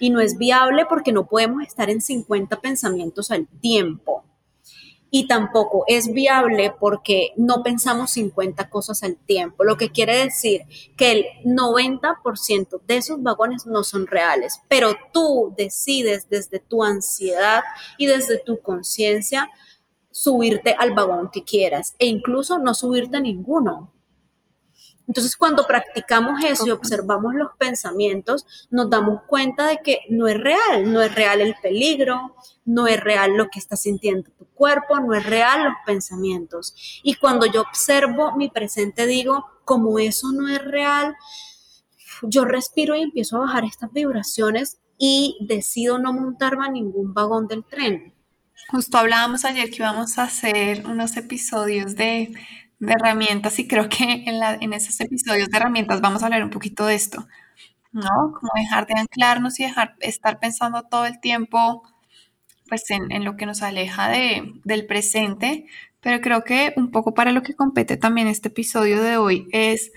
Y 0.00 0.10
no 0.10 0.20
es 0.20 0.36
viable 0.38 0.86
porque 0.86 1.12
no 1.12 1.26
podemos 1.26 1.62
estar 1.62 1.88
en 1.88 2.00
50 2.00 2.60
pensamientos 2.60 3.30
al 3.30 3.46
tiempo. 3.46 4.24
Y 5.16 5.28
tampoco 5.28 5.84
es 5.86 6.12
viable 6.12 6.74
porque 6.80 7.34
no 7.36 7.62
pensamos 7.62 8.10
50 8.10 8.68
cosas 8.68 9.04
al 9.04 9.14
tiempo, 9.14 9.62
lo 9.62 9.76
que 9.76 9.92
quiere 9.92 10.16
decir 10.16 10.62
que 10.96 11.12
el 11.12 11.24
90% 11.44 12.80
de 12.84 12.96
esos 12.96 13.22
vagones 13.22 13.64
no 13.64 13.84
son 13.84 14.08
reales, 14.08 14.60
pero 14.66 14.96
tú 15.12 15.54
decides 15.56 16.28
desde 16.28 16.58
tu 16.58 16.82
ansiedad 16.82 17.62
y 17.96 18.06
desde 18.06 18.40
tu 18.40 18.60
conciencia 18.60 19.48
subirte 20.10 20.74
al 20.76 20.94
vagón 20.94 21.30
que 21.32 21.44
quieras 21.44 21.94
e 22.00 22.06
incluso 22.06 22.58
no 22.58 22.74
subirte 22.74 23.18
a 23.18 23.20
ninguno. 23.20 23.93
Entonces, 25.06 25.36
cuando 25.36 25.66
practicamos 25.66 26.42
eso 26.42 26.66
y 26.66 26.70
observamos 26.70 27.34
los 27.34 27.50
pensamientos, 27.58 28.46
nos 28.70 28.88
damos 28.88 29.22
cuenta 29.26 29.66
de 29.66 29.78
que 29.78 30.00
no 30.08 30.26
es 30.28 30.38
real, 30.38 30.90
no 30.92 31.02
es 31.02 31.14
real 31.14 31.40
el 31.40 31.54
peligro, 31.62 32.36
no 32.64 32.86
es 32.86 32.98
real 33.00 33.36
lo 33.36 33.48
que 33.48 33.58
está 33.58 33.76
sintiendo 33.76 34.30
tu 34.30 34.46
cuerpo, 34.46 34.98
no 35.00 35.14
es 35.14 35.24
real 35.26 35.64
los 35.64 35.74
pensamientos. 35.84 36.74
Y 37.02 37.14
cuando 37.14 37.46
yo 37.46 37.60
observo 37.60 38.34
mi 38.36 38.48
presente, 38.48 39.06
digo, 39.06 39.44
como 39.64 39.98
eso 39.98 40.32
no 40.32 40.48
es 40.48 40.64
real, 40.64 41.14
yo 42.22 42.44
respiro 42.44 42.96
y 42.96 43.02
empiezo 43.02 43.36
a 43.36 43.40
bajar 43.40 43.64
estas 43.64 43.92
vibraciones 43.92 44.78
y 44.96 45.36
decido 45.40 45.98
no 45.98 46.12
montarme 46.12 46.66
a 46.66 46.70
ningún 46.70 47.12
vagón 47.12 47.46
del 47.46 47.64
tren. 47.64 48.14
Justo 48.70 48.96
hablábamos 48.96 49.44
ayer 49.44 49.70
que 49.70 49.76
íbamos 49.76 50.18
a 50.18 50.24
hacer 50.24 50.86
unos 50.86 51.16
episodios 51.16 51.96
de 51.96 52.32
de 52.78 52.92
herramientas 52.92 53.58
y 53.58 53.68
creo 53.68 53.88
que 53.88 54.24
en, 54.26 54.40
la, 54.40 54.54
en 54.54 54.72
esos 54.72 55.00
episodios 55.00 55.48
de 55.48 55.56
herramientas 55.56 56.00
vamos 56.00 56.22
a 56.22 56.26
hablar 56.26 56.44
un 56.44 56.50
poquito 56.50 56.86
de 56.86 56.94
esto, 56.94 57.26
¿no? 57.92 58.08
Como 58.38 58.52
dejar 58.56 58.86
de 58.86 58.94
anclarnos 58.98 59.60
y 59.60 59.64
dejar 59.64 59.96
estar 60.00 60.40
pensando 60.40 60.82
todo 60.84 61.06
el 61.06 61.20
tiempo 61.20 61.82
pues 62.68 62.90
en, 62.90 63.12
en 63.12 63.24
lo 63.24 63.36
que 63.36 63.46
nos 63.46 63.62
aleja 63.62 64.08
de, 64.08 64.52
del 64.64 64.86
presente, 64.86 65.66
pero 66.00 66.20
creo 66.20 66.44
que 66.44 66.72
un 66.76 66.90
poco 66.90 67.14
para 67.14 67.32
lo 67.32 67.42
que 67.42 67.54
compete 67.54 67.96
también 67.96 68.26
este 68.28 68.48
episodio 68.48 69.02
de 69.02 69.16
hoy 69.16 69.48
es, 69.52 69.92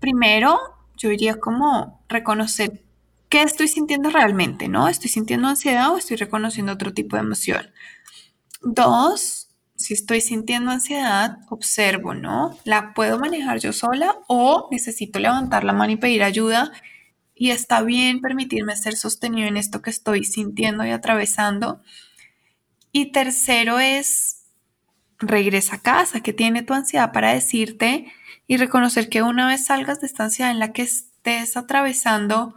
primero, 0.00 0.58
yo 0.96 1.08
diría 1.08 1.36
como 1.40 2.04
reconocer 2.08 2.82
qué 3.28 3.42
estoy 3.42 3.68
sintiendo 3.68 4.10
realmente, 4.10 4.68
¿no? 4.68 4.88
¿Estoy 4.88 5.08
sintiendo 5.08 5.48
ansiedad 5.48 5.90
o 5.90 5.96
estoy 5.96 6.16
reconociendo 6.16 6.72
otro 6.72 6.92
tipo 6.92 7.16
de 7.16 7.22
emoción? 7.22 7.70
Dos, 8.62 9.41
si 9.82 9.94
estoy 9.94 10.20
sintiendo 10.20 10.70
ansiedad, 10.70 11.38
observo, 11.50 12.14
¿no? 12.14 12.58
¿La 12.64 12.94
puedo 12.94 13.18
manejar 13.18 13.58
yo 13.58 13.72
sola 13.72 14.16
o 14.28 14.68
necesito 14.70 15.18
levantar 15.18 15.64
la 15.64 15.72
mano 15.72 15.92
y 15.92 15.96
pedir 15.96 16.22
ayuda? 16.22 16.72
Y 17.34 17.50
está 17.50 17.82
bien 17.82 18.20
permitirme 18.20 18.76
ser 18.76 18.96
sostenido 18.96 19.48
en 19.48 19.56
esto 19.56 19.82
que 19.82 19.90
estoy 19.90 20.24
sintiendo 20.24 20.84
y 20.84 20.90
atravesando. 20.90 21.82
Y 22.92 23.12
tercero 23.12 23.80
es, 23.80 24.44
regresa 25.18 25.76
a 25.76 25.82
casa, 25.82 26.20
que 26.20 26.32
tiene 26.32 26.62
tu 26.62 26.74
ansiedad 26.74 27.12
para 27.12 27.32
decirte 27.32 28.12
y 28.46 28.56
reconocer 28.56 29.08
que 29.08 29.22
una 29.22 29.48
vez 29.48 29.66
salgas 29.66 30.00
de 30.00 30.06
esta 30.06 30.24
ansiedad 30.24 30.50
en 30.50 30.58
la 30.58 30.72
que 30.72 30.82
estés 30.82 31.56
atravesando, 31.56 32.54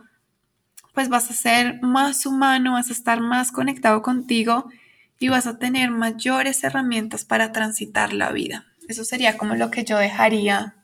pues 0.93 1.09
vas 1.09 1.29
a 1.29 1.33
ser 1.33 1.81
más 1.81 2.25
humano, 2.25 2.73
vas 2.73 2.89
a 2.89 2.93
estar 2.93 3.19
más 3.21 3.51
conectado 3.51 4.01
contigo 4.01 4.69
y 5.19 5.29
vas 5.29 5.47
a 5.47 5.57
tener 5.57 5.91
mayores 5.91 6.63
herramientas 6.63 7.25
para 7.25 7.51
transitar 7.51 8.13
la 8.13 8.31
vida. 8.31 8.65
Eso 8.87 9.03
sería 9.03 9.37
como 9.37 9.55
lo 9.55 9.71
que 9.71 9.83
yo 9.83 9.97
dejaría 9.97 10.75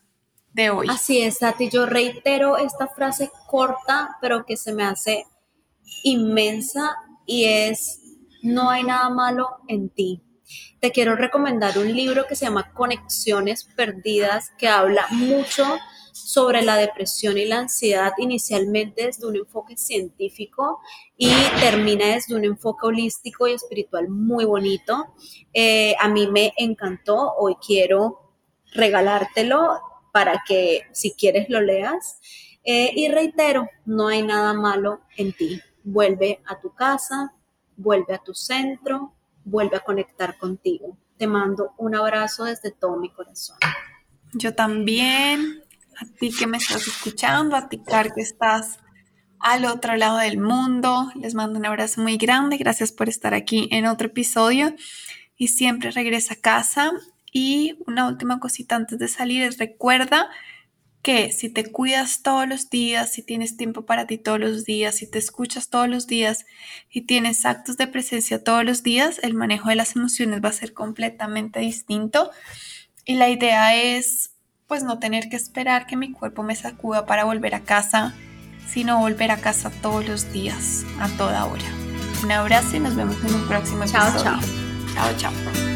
de 0.53 0.69
hoy. 0.69 0.87
Así 0.89 1.21
es, 1.21 1.39
Tati. 1.39 1.69
Yo 1.69 1.85
reitero 1.85 2.57
esta 2.57 2.87
frase 2.87 3.29
corta, 3.47 4.17
pero 4.21 4.45
que 4.45 4.57
se 4.57 4.73
me 4.73 4.83
hace 4.83 5.25
inmensa 6.03 6.95
y 7.25 7.45
es, 7.45 7.99
no 8.41 8.69
hay 8.69 8.83
nada 8.83 9.09
malo 9.09 9.47
en 9.67 9.89
ti. 9.89 10.23
Te 10.79 10.91
quiero 10.91 11.15
recomendar 11.15 11.77
un 11.77 11.93
libro 11.93 12.25
que 12.27 12.35
se 12.35 12.45
llama 12.45 12.73
Conexiones 12.73 13.63
Perdidas, 13.75 14.51
que 14.57 14.67
habla 14.67 15.05
mucho 15.11 15.77
sobre 16.11 16.61
la 16.61 16.77
depresión 16.77 17.37
y 17.37 17.45
la 17.45 17.59
ansiedad 17.59 18.11
inicialmente 18.17 19.05
desde 19.05 19.27
un 19.27 19.35
enfoque 19.35 19.77
científico 19.77 20.79
y 21.17 21.31
termina 21.59 22.07
desde 22.07 22.35
un 22.35 22.45
enfoque 22.45 22.87
holístico 22.87 23.47
y 23.47 23.53
espiritual 23.53 24.09
muy 24.09 24.45
bonito. 24.45 25.13
Eh, 25.53 25.95
a 25.99 26.09
mí 26.09 26.27
me 26.27 26.53
encantó, 26.57 27.33
hoy 27.37 27.55
quiero 27.65 28.33
regalártelo 28.73 29.79
para 30.11 30.43
que 30.47 30.83
si 30.91 31.13
quieres 31.13 31.49
lo 31.49 31.61
leas. 31.61 32.19
Eh, 32.63 32.91
y 32.95 33.09
reitero, 33.09 33.69
no 33.85 34.07
hay 34.07 34.21
nada 34.21 34.53
malo 34.53 35.01
en 35.17 35.33
ti. 35.33 35.59
Vuelve 35.83 36.41
a 36.45 36.59
tu 36.59 36.73
casa, 36.73 37.33
vuelve 37.75 38.13
a 38.13 38.19
tu 38.19 38.33
centro, 38.33 39.13
vuelve 39.43 39.77
a 39.77 39.81
conectar 39.81 40.37
contigo. 40.37 40.97
Te 41.17 41.27
mando 41.27 41.73
un 41.77 41.95
abrazo 41.95 42.45
desde 42.45 42.71
todo 42.71 42.97
mi 42.97 43.09
corazón. 43.11 43.57
Yo 44.33 44.53
también 44.55 45.63
a 45.99 46.05
ti 46.19 46.31
que 46.31 46.47
me 46.47 46.57
estás 46.57 46.87
escuchando, 46.87 47.55
a 47.55 47.69
ti, 47.69 47.81
Car, 47.83 48.13
que 48.13 48.21
estás 48.21 48.79
al 49.39 49.65
otro 49.65 49.95
lado 49.95 50.17
del 50.17 50.37
mundo. 50.37 51.11
Les 51.15 51.33
mando 51.33 51.59
un 51.59 51.65
abrazo 51.65 52.01
muy 52.01 52.17
grande. 52.17 52.57
Gracias 52.57 52.91
por 52.91 53.09
estar 53.09 53.33
aquí 53.33 53.67
en 53.71 53.85
otro 53.85 54.07
episodio. 54.07 54.75
Y 55.35 55.49
siempre 55.49 55.91
regresa 55.91 56.35
a 56.35 56.37
casa. 56.37 56.91
Y 57.31 57.77
una 57.87 58.07
última 58.07 58.39
cosita 58.39 58.75
antes 58.75 58.99
de 58.99 59.07
salir 59.07 59.43
es 59.43 59.57
recuerda 59.57 60.29
que 61.01 61.31
si 61.31 61.49
te 61.49 61.71
cuidas 61.71 62.21
todos 62.21 62.47
los 62.47 62.69
días, 62.69 63.11
si 63.11 63.23
tienes 63.23 63.57
tiempo 63.57 63.85
para 63.85 64.05
ti 64.05 64.17
todos 64.17 64.39
los 64.39 64.65
días, 64.65 64.95
si 64.95 65.09
te 65.09 65.17
escuchas 65.17 65.69
todos 65.69 65.89
los 65.89 66.05
días 66.05 66.45
y 66.91 67.01
tienes 67.01 67.45
actos 67.45 67.77
de 67.77 67.87
presencia 67.87 68.43
todos 68.43 68.63
los 68.63 68.83
días, 68.83 69.19
el 69.23 69.33
manejo 69.33 69.69
de 69.69 69.75
las 69.75 69.95
emociones 69.95 70.41
va 70.43 70.49
a 70.49 70.53
ser 70.53 70.73
completamente 70.73 71.59
distinto. 71.59 72.29
Y 73.03 73.15
la 73.15 73.29
idea 73.29 73.75
es 73.75 74.31
pues 74.71 74.83
no 74.83 74.99
tener 74.99 75.27
que 75.27 75.35
esperar 75.35 75.85
que 75.85 75.97
mi 75.97 76.13
cuerpo 76.13 76.43
me 76.43 76.55
sacuda 76.55 77.05
para 77.05 77.25
volver 77.25 77.55
a 77.55 77.59
casa, 77.59 78.13
sino 78.69 78.99
volver 78.99 79.29
a 79.29 79.35
casa 79.35 79.69
todos 79.69 80.07
los 80.07 80.31
días, 80.31 80.85
a 80.97 81.09
toda 81.17 81.43
hora. 81.43 81.65
Un 82.23 82.31
abrazo 82.31 82.77
y 82.77 82.79
nos 82.79 82.95
vemos 82.95 83.17
en 83.21 83.35
un 83.35 83.49
próximo 83.49 83.83
episodio. 83.83 84.23
Chao, 84.23 84.39
chao. 84.39 84.39
Chao, 84.93 85.13
chao. 85.17 85.70